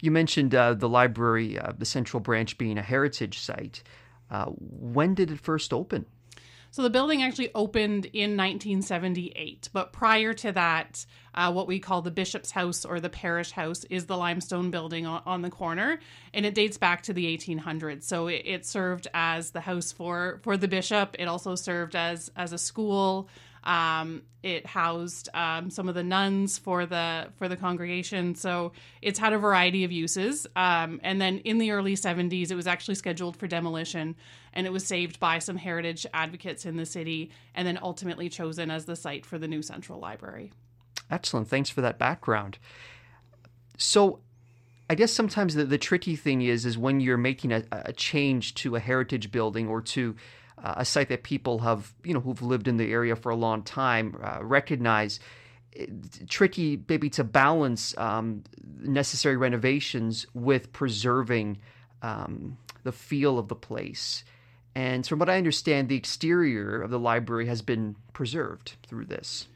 You 0.00 0.10
mentioned 0.10 0.54
uh, 0.54 0.74
the 0.74 0.88
library 0.88 1.58
uh, 1.58 1.72
the 1.78 1.84
central 1.84 2.20
branch 2.20 2.58
being 2.58 2.78
a 2.78 2.82
heritage 2.82 3.38
site. 3.38 3.82
Uh, 4.30 4.46
when 4.46 5.14
did 5.14 5.30
it 5.30 5.38
first 5.38 5.72
open 5.72 6.06
so 6.78 6.84
the 6.84 6.90
building 6.90 7.24
actually 7.24 7.50
opened 7.56 8.04
in 8.04 8.36
1978, 8.36 9.68
but 9.72 9.92
prior 9.92 10.32
to 10.34 10.52
that, 10.52 11.04
uh, 11.34 11.50
what 11.50 11.66
we 11.66 11.80
call 11.80 12.02
the 12.02 12.10
bishop's 12.12 12.52
house 12.52 12.84
or 12.84 13.00
the 13.00 13.08
parish 13.08 13.50
house 13.50 13.82
is 13.90 14.06
the 14.06 14.16
limestone 14.16 14.70
building 14.70 15.04
on, 15.04 15.20
on 15.26 15.42
the 15.42 15.50
corner, 15.50 15.98
and 16.32 16.46
it 16.46 16.54
dates 16.54 16.78
back 16.78 17.02
to 17.02 17.12
the 17.12 17.36
1800s. 17.36 18.04
So 18.04 18.28
it, 18.28 18.42
it, 18.44 18.64
served 18.64 19.08
as 19.12 19.50
the 19.50 19.60
house 19.60 19.90
for 19.90 20.38
for 20.44 20.56
the 20.56 20.68
bishop. 20.68 21.16
It 21.18 21.24
also 21.24 21.56
served 21.56 21.96
as 21.96 22.30
as 22.36 22.52
a 22.52 22.58
school. 22.58 23.28
Um, 23.68 24.22
it 24.42 24.64
housed 24.64 25.28
um, 25.34 25.68
some 25.68 25.90
of 25.90 25.94
the 25.94 26.02
nuns 26.02 26.56
for 26.56 26.86
the 26.86 27.28
for 27.36 27.48
the 27.48 27.56
congregation, 27.56 28.34
so 28.34 28.72
it's 29.02 29.18
had 29.18 29.34
a 29.34 29.38
variety 29.38 29.84
of 29.84 29.92
uses. 29.92 30.46
Um, 30.56 31.00
and 31.04 31.20
then 31.20 31.38
in 31.38 31.58
the 31.58 31.72
early 31.72 31.94
70s, 31.94 32.50
it 32.50 32.54
was 32.54 32.66
actually 32.66 32.94
scheduled 32.94 33.36
for 33.36 33.46
demolition, 33.46 34.16
and 34.54 34.66
it 34.66 34.70
was 34.70 34.86
saved 34.86 35.20
by 35.20 35.38
some 35.38 35.56
heritage 35.56 36.06
advocates 36.14 36.64
in 36.64 36.76
the 36.76 36.86
city, 36.86 37.30
and 37.54 37.68
then 37.68 37.78
ultimately 37.82 38.30
chosen 38.30 38.70
as 38.70 38.86
the 38.86 38.96
site 38.96 39.26
for 39.26 39.38
the 39.38 39.46
new 39.46 39.60
central 39.60 40.00
library. 40.00 40.50
Excellent. 41.10 41.48
Thanks 41.48 41.68
for 41.68 41.82
that 41.82 41.98
background. 41.98 42.56
So, 43.76 44.20
I 44.88 44.94
guess 44.94 45.12
sometimes 45.12 45.54
the, 45.56 45.64
the 45.64 45.78
tricky 45.78 46.16
thing 46.16 46.40
is 46.40 46.64
is 46.64 46.78
when 46.78 47.00
you're 47.00 47.18
making 47.18 47.52
a, 47.52 47.64
a 47.70 47.92
change 47.92 48.54
to 48.54 48.76
a 48.76 48.80
heritage 48.80 49.30
building 49.30 49.68
or 49.68 49.82
to 49.82 50.16
uh, 50.62 50.74
a 50.78 50.84
site 50.84 51.08
that 51.08 51.22
people 51.22 51.60
have, 51.60 51.94
you 52.04 52.14
know, 52.14 52.20
who've 52.20 52.42
lived 52.42 52.68
in 52.68 52.76
the 52.76 52.92
area 52.92 53.16
for 53.16 53.30
a 53.30 53.36
long 53.36 53.62
time 53.62 54.16
uh, 54.22 54.38
recognize. 54.42 55.20
It's 55.72 56.20
tricky, 56.28 56.82
maybe, 56.88 57.10
to 57.10 57.24
balance 57.24 57.96
um, 57.98 58.42
necessary 58.80 59.36
renovations 59.36 60.26
with 60.34 60.72
preserving 60.72 61.58
um, 62.02 62.58
the 62.82 62.92
feel 62.92 63.38
of 63.38 63.48
the 63.48 63.54
place. 63.54 64.24
And 64.74 65.06
from 65.06 65.18
what 65.18 65.28
I 65.28 65.36
understand, 65.36 65.88
the 65.88 65.96
exterior 65.96 66.80
of 66.82 66.90
the 66.90 66.98
library 66.98 67.46
has 67.46 67.62
been 67.62 67.96
preserved 68.12 68.74
through 68.86 69.06
this 69.06 69.46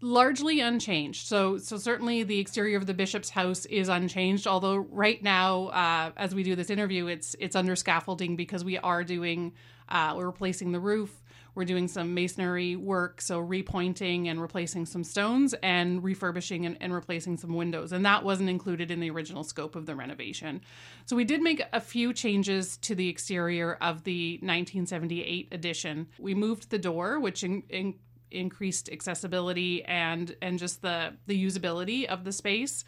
largely 0.00 0.60
unchanged. 0.60 1.26
So, 1.26 1.58
so 1.58 1.76
certainly 1.76 2.22
the 2.22 2.38
exterior 2.38 2.76
of 2.76 2.86
the 2.86 2.94
bishop's 2.94 3.30
house 3.30 3.66
is 3.66 3.88
unchanged. 3.88 4.46
Although 4.46 4.76
right 4.76 5.22
now, 5.22 5.66
uh, 5.68 6.12
as 6.16 6.34
we 6.34 6.42
do 6.42 6.54
this 6.54 6.70
interview, 6.70 7.06
it's 7.06 7.34
it's 7.38 7.56
under 7.56 7.76
scaffolding 7.76 8.36
because 8.36 8.64
we 8.64 8.78
are 8.78 9.04
doing 9.04 9.52
uh, 9.88 10.14
we're 10.16 10.26
replacing 10.26 10.72
the 10.72 10.80
roof. 10.80 11.22
We're 11.54 11.64
doing 11.64 11.88
some 11.88 12.14
masonry 12.14 12.76
work, 12.76 13.20
so 13.20 13.44
repointing 13.44 14.28
and 14.28 14.40
replacing 14.40 14.86
some 14.86 15.02
stones 15.02 15.54
and 15.62 16.04
refurbishing 16.04 16.66
and, 16.66 16.76
and, 16.80 16.94
replacing 16.94 17.36
some 17.36 17.52
windows. 17.52 17.90
And 17.90 18.06
that 18.06 18.22
wasn't 18.22 18.48
included 18.48 18.92
in 18.92 19.00
the 19.00 19.10
original 19.10 19.42
scope 19.42 19.74
of 19.74 19.84
the 19.84 19.96
renovation. 19.96 20.60
So 21.06 21.16
we 21.16 21.24
did 21.24 21.42
make 21.42 21.64
a 21.72 21.80
few 21.80 22.12
changes 22.12 22.76
to 22.78 22.94
the 22.94 23.08
exterior 23.08 23.74
of 23.80 24.04
the 24.04 24.34
1978 24.34 25.48
edition. 25.50 26.06
We 26.20 26.32
moved 26.32 26.70
the 26.70 26.78
door, 26.78 27.18
which 27.18 27.42
in, 27.42 27.64
in, 27.68 27.94
increased 28.30 28.90
accessibility 28.90 29.84
and 29.84 30.36
and 30.42 30.58
just 30.58 30.82
the 30.82 31.14
the 31.26 31.44
usability 31.44 32.04
of 32.06 32.24
the 32.24 32.32
space. 32.32 32.84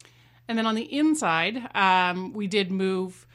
And 0.48 0.58
then 0.58 0.66
on 0.66 0.74
the 0.74 0.92
inside, 0.96 1.74
um, 1.76 2.32
we 2.32 2.46
did 2.46 2.72
move 2.72 3.26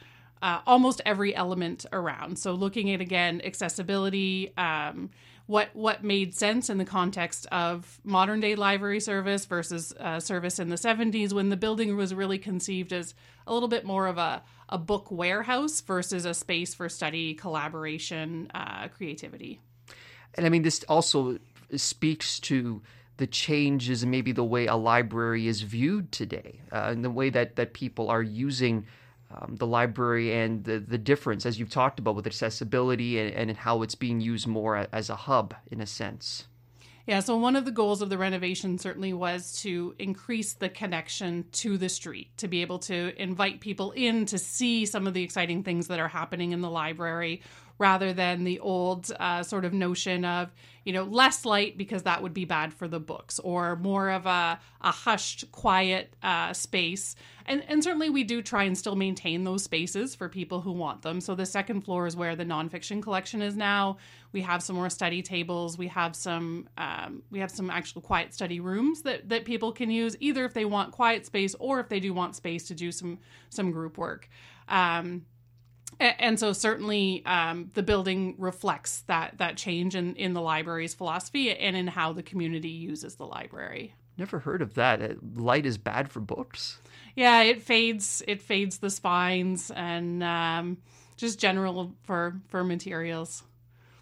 uh, 0.46 0.60
almost 0.64 1.02
every 1.04 1.34
element 1.34 1.86
around. 1.92 2.38
So 2.38 2.52
looking 2.52 2.92
at 2.92 3.00
again 3.00 3.42
accessibility, 3.44 4.56
um, 4.56 5.10
what 5.46 5.70
what 5.74 6.04
made 6.04 6.36
sense 6.36 6.70
in 6.70 6.78
the 6.78 6.84
context 6.84 7.46
of 7.50 8.00
modern 8.04 8.38
day 8.38 8.54
library 8.54 9.00
service 9.00 9.44
versus 9.44 9.92
uh, 9.98 10.20
service 10.20 10.60
in 10.60 10.68
the 10.68 10.76
70s 10.76 11.32
when 11.32 11.48
the 11.48 11.56
building 11.56 11.96
was 11.96 12.14
really 12.14 12.38
conceived 12.38 12.92
as 12.92 13.12
a 13.48 13.52
little 13.52 13.68
bit 13.68 13.84
more 13.84 14.06
of 14.06 14.18
a, 14.18 14.40
a 14.68 14.78
book 14.78 15.10
warehouse 15.10 15.80
versus 15.80 16.24
a 16.24 16.32
space 16.32 16.74
for 16.74 16.88
study, 16.88 17.34
collaboration, 17.34 18.48
uh, 18.54 18.86
creativity. 18.86 19.58
And 20.34 20.46
I 20.46 20.48
mean, 20.48 20.62
this 20.62 20.84
also 20.88 21.40
speaks 21.74 22.38
to 22.40 22.82
the 23.16 23.26
changes 23.26 24.04
in 24.04 24.10
maybe 24.10 24.30
the 24.30 24.44
way 24.44 24.66
a 24.66 24.76
library 24.76 25.48
is 25.48 25.62
viewed 25.62 26.12
today, 26.12 26.60
uh, 26.70 26.90
and 26.92 27.04
the 27.04 27.10
way 27.10 27.30
that, 27.30 27.56
that 27.56 27.72
people 27.72 28.10
are 28.10 28.22
using 28.22 28.86
um, 29.36 29.56
the 29.56 29.66
library 29.66 30.34
and 30.34 30.64
the, 30.64 30.78
the 30.78 30.98
difference, 30.98 31.46
as 31.46 31.58
you've 31.58 31.70
talked 31.70 31.98
about, 31.98 32.14
with 32.14 32.26
accessibility 32.26 33.18
and, 33.18 33.50
and 33.50 33.56
how 33.56 33.82
it's 33.82 33.94
being 33.94 34.20
used 34.20 34.46
more 34.46 34.86
as 34.92 35.10
a 35.10 35.16
hub 35.16 35.54
in 35.70 35.80
a 35.80 35.86
sense. 35.86 36.46
Yeah, 37.06 37.20
so 37.20 37.36
one 37.36 37.54
of 37.54 37.64
the 37.64 37.70
goals 37.70 38.02
of 38.02 38.10
the 38.10 38.18
renovation 38.18 38.78
certainly 38.78 39.12
was 39.12 39.60
to 39.62 39.94
increase 39.96 40.54
the 40.54 40.68
connection 40.68 41.44
to 41.52 41.78
the 41.78 41.88
street, 41.88 42.36
to 42.38 42.48
be 42.48 42.62
able 42.62 42.80
to 42.80 43.12
invite 43.22 43.60
people 43.60 43.92
in 43.92 44.26
to 44.26 44.38
see 44.38 44.86
some 44.86 45.06
of 45.06 45.14
the 45.14 45.22
exciting 45.22 45.62
things 45.62 45.86
that 45.86 46.00
are 46.00 46.08
happening 46.08 46.50
in 46.50 46.62
the 46.62 46.70
library 46.70 47.42
rather 47.78 48.12
than 48.12 48.44
the 48.44 48.58
old 48.60 49.12
uh, 49.20 49.42
sort 49.42 49.64
of 49.64 49.72
notion 49.72 50.24
of, 50.24 50.52
you 50.84 50.92
know, 50.92 51.02
less 51.02 51.44
light 51.44 51.76
because 51.76 52.04
that 52.04 52.22
would 52.22 52.32
be 52.32 52.44
bad 52.44 52.72
for 52.72 52.88
the 52.88 53.00
books 53.00 53.38
or 53.40 53.76
more 53.76 54.10
of 54.10 54.24
a, 54.24 54.58
a 54.80 54.90
hushed, 54.90 55.50
quiet 55.52 56.14
uh, 56.22 56.52
space. 56.52 57.16
And, 57.44 57.62
and 57.68 57.82
certainly 57.84 58.08
we 58.08 58.24
do 58.24 58.40
try 58.40 58.64
and 58.64 58.76
still 58.76 58.96
maintain 58.96 59.44
those 59.44 59.62
spaces 59.62 60.14
for 60.14 60.28
people 60.28 60.60
who 60.60 60.72
want 60.72 61.02
them. 61.02 61.20
So 61.20 61.34
the 61.34 61.46
second 61.46 61.82
floor 61.82 62.06
is 62.06 62.16
where 62.16 62.34
the 62.34 62.44
nonfiction 62.44 63.02
collection 63.02 63.42
is 63.42 63.56
now. 63.56 63.98
We 64.32 64.40
have 64.42 64.62
some 64.62 64.76
more 64.76 64.90
study 64.90 65.22
tables. 65.22 65.76
We 65.76 65.88
have 65.88 66.16
some 66.16 66.68
um, 66.78 67.22
we 67.30 67.38
have 67.38 67.50
some 67.50 67.70
actual 67.70 68.02
quiet 68.02 68.34
study 68.34 68.60
rooms 68.60 69.02
that, 69.02 69.28
that 69.28 69.44
people 69.44 69.72
can 69.72 69.90
use 69.90 70.16
either 70.20 70.44
if 70.44 70.54
they 70.54 70.64
want 70.64 70.92
quiet 70.92 71.26
space 71.26 71.54
or 71.58 71.80
if 71.80 71.88
they 71.88 72.00
do 72.00 72.12
want 72.12 72.36
space 72.36 72.66
to 72.68 72.74
do 72.74 72.90
some 72.90 73.18
some 73.50 73.70
group 73.70 73.98
work. 73.98 74.28
Um, 74.68 75.24
and 75.98 76.38
so 76.38 76.52
certainly 76.52 77.24
um, 77.24 77.70
the 77.74 77.82
building 77.82 78.34
reflects 78.38 79.02
that 79.02 79.38
that 79.38 79.56
change 79.56 79.94
in, 79.94 80.14
in 80.16 80.34
the 80.34 80.40
library's 80.40 80.94
philosophy 80.94 81.56
and 81.56 81.76
in 81.76 81.86
how 81.86 82.12
the 82.12 82.22
community 82.22 82.68
uses 82.68 83.16
the 83.16 83.26
library. 83.26 83.94
Never 84.18 84.38
heard 84.40 84.62
of 84.62 84.74
that. 84.74 85.38
Light 85.38 85.66
is 85.66 85.78
bad 85.78 86.10
for 86.10 86.20
books? 86.20 86.78
Yeah 87.14 87.42
it 87.42 87.62
fades 87.62 88.22
it 88.28 88.42
fades 88.42 88.78
the 88.78 88.90
spines 88.90 89.70
and 89.70 90.22
um, 90.22 90.78
just 91.16 91.38
general 91.38 91.94
for 92.02 92.40
for 92.48 92.62
materials. 92.62 93.42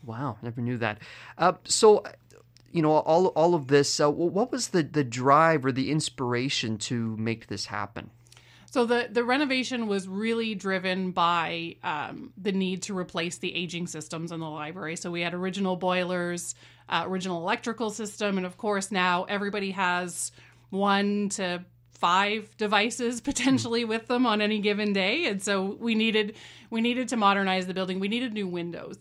Wow 0.04 0.36
never 0.42 0.60
knew 0.60 0.78
that. 0.78 0.98
Uh, 1.38 1.52
so 1.64 2.02
you 2.72 2.82
know 2.82 2.90
all 2.90 3.28
all 3.28 3.54
of 3.54 3.68
this 3.68 4.00
uh, 4.00 4.10
what 4.10 4.50
was 4.50 4.68
the 4.68 4.82
the 4.82 5.04
drive 5.04 5.64
or 5.64 5.70
the 5.72 5.90
inspiration 5.90 6.76
to 6.76 7.16
make 7.16 7.46
this 7.46 7.66
happen 7.66 8.10
so 8.74 8.84
the 8.84 9.06
the 9.08 9.22
renovation 9.22 9.86
was 9.86 10.08
really 10.08 10.56
driven 10.56 11.12
by 11.12 11.76
um, 11.84 12.32
the 12.36 12.50
need 12.50 12.82
to 12.82 12.98
replace 12.98 13.38
the 13.38 13.54
aging 13.54 13.86
systems 13.86 14.32
in 14.32 14.40
the 14.40 14.50
library. 14.50 14.96
So 14.96 15.12
we 15.12 15.20
had 15.20 15.32
original 15.32 15.76
boilers, 15.76 16.56
uh, 16.88 17.04
original 17.06 17.40
electrical 17.40 17.90
system, 17.90 18.36
and 18.36 18.44
of 18.44 18.56
course 18.56 18.90
now 18.90 19.26
everybody 19.28 19.70
has 19.70 20.32
one 20.70 21.28
to 21.28 21.64
five 21.92 22.56
devices 22.56 23.20
potentially 23.30 23.84
with 23.84 24.08
them 24.08 24.26
on 24.26 24.40
any 24.40 24.58
given 24.58 24.92
day. 24.92 25.26
And 25.26 25.40
so 25.40 25.76
we 25.78 25.94
needed 25.94 26.34
we 26.68 26.80
needed 26.80 27.10
to 27.10 27.16
modernize 27.16 27.68
the 27.68 27.74
building. 27.74 28.00
We 28.00 28.08
needed 28.08 28.32
new 28.32 28.48
windows. 28.48 28.98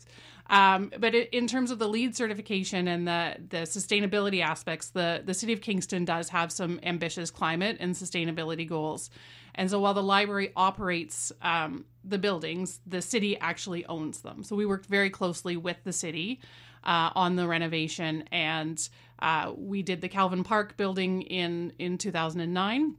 Um, 0.52 0.92
but 1.00 1.16
in 1.16 1.48
terms 1.48 1.72
of 1.72 1.80
the 1.80 1.88
LEED 1.88 2.16
certification 2.16 2.88
and 2.88 3.08
the 3.08 3.38
the 3.50 3.62
sustainability 3.64 4.44
aspects 4.44 4.90
the 4.90 5.24
the 5.26 5.34
city 5.34 5.52
of 5.52 5.62
kingston 5.62 6.06
does 6.06 6.30
have 6.30 6.52
some 6.52 6.80
ambitious 6.84 7.32
climate 7.32 7.78
and 7.80 7.96
sustainability 7.96 8.70
goals 8.70 9.10
and 9.56 9.70
so 9.70 9.80
while 9.80 9.94
the 9.94 10.04
library 10.04 10.52
operates 10.56 11.32
um, 11.42 11.86
the 12.04 12.18
buildings, 12.18 12.80
the 12.86 13.02
city 13.02 13.38
actually 13.40 13.86
owns 13.86 14.22
them. 14.22 14.44
So 14.44 14.56
we 14.56 14.66
worked 14.66 14.88
very 14.88 15.10
closely 15.10 15.58
with 15.58 15.78
the 15.84 15.94
city 15.94 16.40
uh, 16.84 17.12
on 17.16 17.36
the 17.36 17.48
renovation, 17.48 18.24
and 18.32 18.88
uh, 19.20 19.54
we 19.56 19.82
did 19.82 20.02
the 20.02 20.10
Calvin 20.10 20.44
Park 20.44 20.78
building 20.78 21.22
in 21.22 21.74
in 21.80 21.98
2009. 21.98 22.96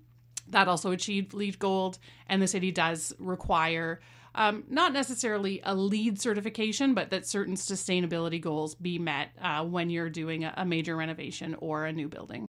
That 0.49 0.69
also 0.69 0.91
achieved 0.91 1.33
LEED 1.33 1.59
Gold, 1.59 1.99
and 2.29 2.41
the 2.41 2.47
city 2.47 2.71
does 2.71 3.15
require 3.19 4.01
um, 4.35 4.65
not 4.69 4.93
necessarily 4.93 5.61
a 5.65 5.75
LEED 5.75 6.21
certification, 6.21 6.95
but 6.95 7.11
that 7.11 7.27
certain 7.27 7.55
sustainability 7.55 8.41
goals 8.41 8.75
be 8.75 8.99
met 8.99 9.31
uh, 9.41 9.65
when 9.65 9.91
you're 9.91 10.11
doing 10.11 10.45
a, 10.45 10.53
a 10.57 10.65
major 10.65 10.97
renovation 10.97 11.55
or 11.61 11.87
a 11.87 11.93
new 11.93 12.09
building. 12.09 12.47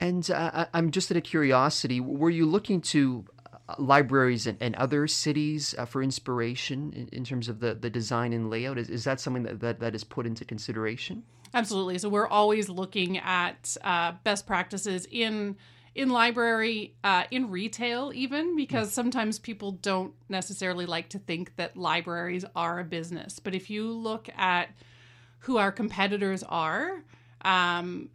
And 0.00 0.30
uh, 0.30 0.66
I'm 0.72 0.90
just 0.90 1.10
out 1.10 1.18
of 1.18 1.24
curiosity, 1.24 2.00
were 2.00 2.30
you 2.30 2.46
looking 2.46 2.80
to 2.80 3.24
uh, 3.46 3.74
libraries 3.78 4.46
and, 4.46 4.56
and 4.60 4.74
other 4.76 5.06
cities 5.06 5.74
uh, 5.76 5.84
for 5.84 6.02
inspiration 6.02 6.92
in, 6.94 7.08
in, 7.08 7.24
terms 7.24 7.48
of 7.48 7.60
the, 7.60 7.74
the 7.74 7.90
design 7.90 8.32
and 8.32 8.48
layout? 8.48 8.78
Is, 8.78 8.88
is 8.88 9.04
that 9.04 9.20
something 9.20 9.42
that, 9.42 9.60
that, 9.60 9.80
that 9.80 9.94
is 9.94 10.02
put 10.02 10.26
into 10.26 10.44
consideration? 10.44 11.22
Absolutely. 11.52 11.98
So 11.98 12.08
we're 12.08 12.28
always 12.28 12.68
looking 12.68 13.18
at 13.18 13.76
uh, 13.84 14.12
best 14.24 14.46
practices 14.46 15.06
in 15.10 15.56
in 15.92 16.08
library, 16.08 16.94
uh, 17.02 17.24
in 17.32 17.50
retail, 17.50 18.12
even 18.14 18.54
because 18.54 18.92
sometimes 18.92 19.38
people 19.40 19.72
don't 19.72 20.14
necessarily 20.28 20.86
like 20.86 21.08
to 21.08 21.18
think 21.18 21.56
that 21.56 21.76
libraries 21.76 22.44
are 22.54 22.78
a 22.78 22.84
business. 22.84 23.40
But 23.40 23.56
if 23.56 23.70
you 23.70 23.90
look 23.90 24.28
at 24.36 24.68
who 25.40 25.58
our 25.58 25.72
competitors 25.72 26.44
are, 26.44 27.02
um, 27.42 28.10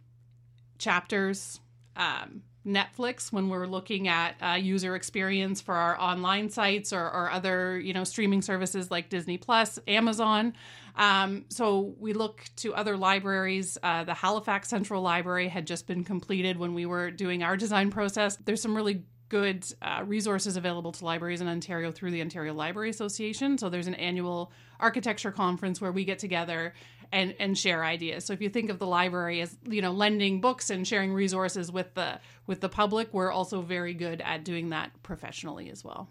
chapters, 0.78 1.60
um, 1.96 2.42
Netflix 2.66 3.32
when 3.32 3.48
we're 3.48 3.66
looking 3.66 4.08
at 4.08 4.34
uh, 4.42 4.54
user 4.54 4.96
experience 4.96 5.60
for 5.60 5.74
our 5.74 5.98
online 6.00 6.50
sites 6.50 6.92
or, 6.92 7.00
or, 7.00 7.30
other 7.30 7.78
you 7.78 7.92
know 7.92 8.02
streaming 8.02 8.42
services 8.42 8.90
like 8.90 9.08
Disney 9.08 9.38
Plus, 9.38 9.78
Amazon. 9.86 10.52
Um, 10.96 11.44
so 11.48 11.94
we 11.98 12.12
look 12.12 12.44
to 12.56 12.74
other 12.74 12.96
libraries. 12.96 13.78
Uh, 13.82 14.04
the 14.04 14.14
Halifax 14.14 14.68
Central 14.68 15.02
Library 15.02 15.48
had 15.48 15.66
just 15.66 15.86
been 15.86 16.02
completed 16.02 16.58
when 16.58 16.74
we 16.74 16.86
were 16.86 17.10
doing 17.10 17.42
our 17.42 17.56
design 17.56 17.90
process. 17.90 18.36
There's 18.44 18.62
some 18.62 18.74
really 18.74 19.04
good 19.28 19.66
uh, 19.82 20.02
resources 20.06 20.56
available 20.56 20.92
to 20.92 21.04
libraries 21.04 21.40
in 21.40 21.48
Ontario 21.48 21.90
through 21.90 22.10
the 22.10 22.20
Ontario 22.20 22.54
Library 22.54 22.90
Association. 22.90 23.58
So 23.58 23.68
there's 23.68 23.86
an 23.86 23.94
annual 23.94 24.52
architecture 24.78 25.32
conference 25.32 25.80
where 25.80 25.92
we 25.92 26.04
get 26.04 26.18
together 26.18 26.74
and 27.12 27.34
and 27.38 27.56
share 27.56 27.84
ideas. 27.84 28.24
So 28.24 28.32
if 28.32 28.40
you 28.40 28.48
think 28.48 28.70
of 28.70 28.78
the 28.78 28.86
library 28.86 29.40
as 29.40 29.56
you 29.64 29.82
know 29.82 29.92
lending 29.92 30.40
books 30.40 30.70
and 30.70 30.86
sharing 30.86 31.12
resources 31.12 31.70
with 31.70 31.94
the 31.94 32.20
with 32.46 32.60
the 32.60 32.68
public, 32.68 33.12
we're 33.12 33.32
also 33.32 33.62
very 33.62 33.94
good 33.94 34.20
at 34.20 34.44
doing 34.44 34.70
that 34.70 34.90
professionally 35.02 35.70
as 35.70 35.84
well. 35.84 36.08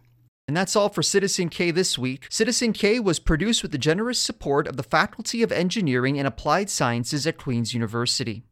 And 0.47 0.56
that's 0.56 0.75
all 0.75 0.89
for 0.89 1.01
Citizen 1.01 1.49
K 1.49 1.71
this 1.71 1.97
week. 1.97 2.28
Citizen 2.30 2.71
K 2.71 2.99
was 2.99 3.19
produced 3.19 3.63
with 3.63 3.71
the 3.71 3.78
generous 3.78 4.19
support 4.19 4.67
of 4.67 4.78
the 4.78 4.84
Faculty 4.84 5.41
of 5.41 5.51
Engineering 5.51 6.19
and 6.19 6.28
Applied 6.28 6.69
Sciences 6.69 7.25
at 7.25 7.38
Queen's 7.38 7.73
University. 7.73 8.43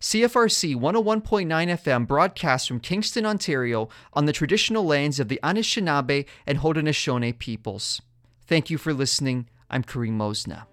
CFRC 0.00 0.76
101.9 0.76 1.46
FM 1.48 2.06
broadcasts 2.06 2.68
from 2.68 2.78
Kingston, 2.78 3.26
Ontario, 3.26 3.88
on 4.12 4.26
the 4.26 4.32
traditional 4.32 4.84
lands 4.84 5.18
of 5.18 5.26
the 5.26 5.40
Anishinaabe 5.42 6.24
and 6.46 6.58
Haudenosaunee 6.58 7.36
peoples. 7.36 8.00
Thank 8.46 8.70
you 8.70 8.78
for 8.78 8.94
listening. 8.94 9.48
I'm 9.68 9.82
Karim 9.82 10.16
Mosna. 10.16 10.66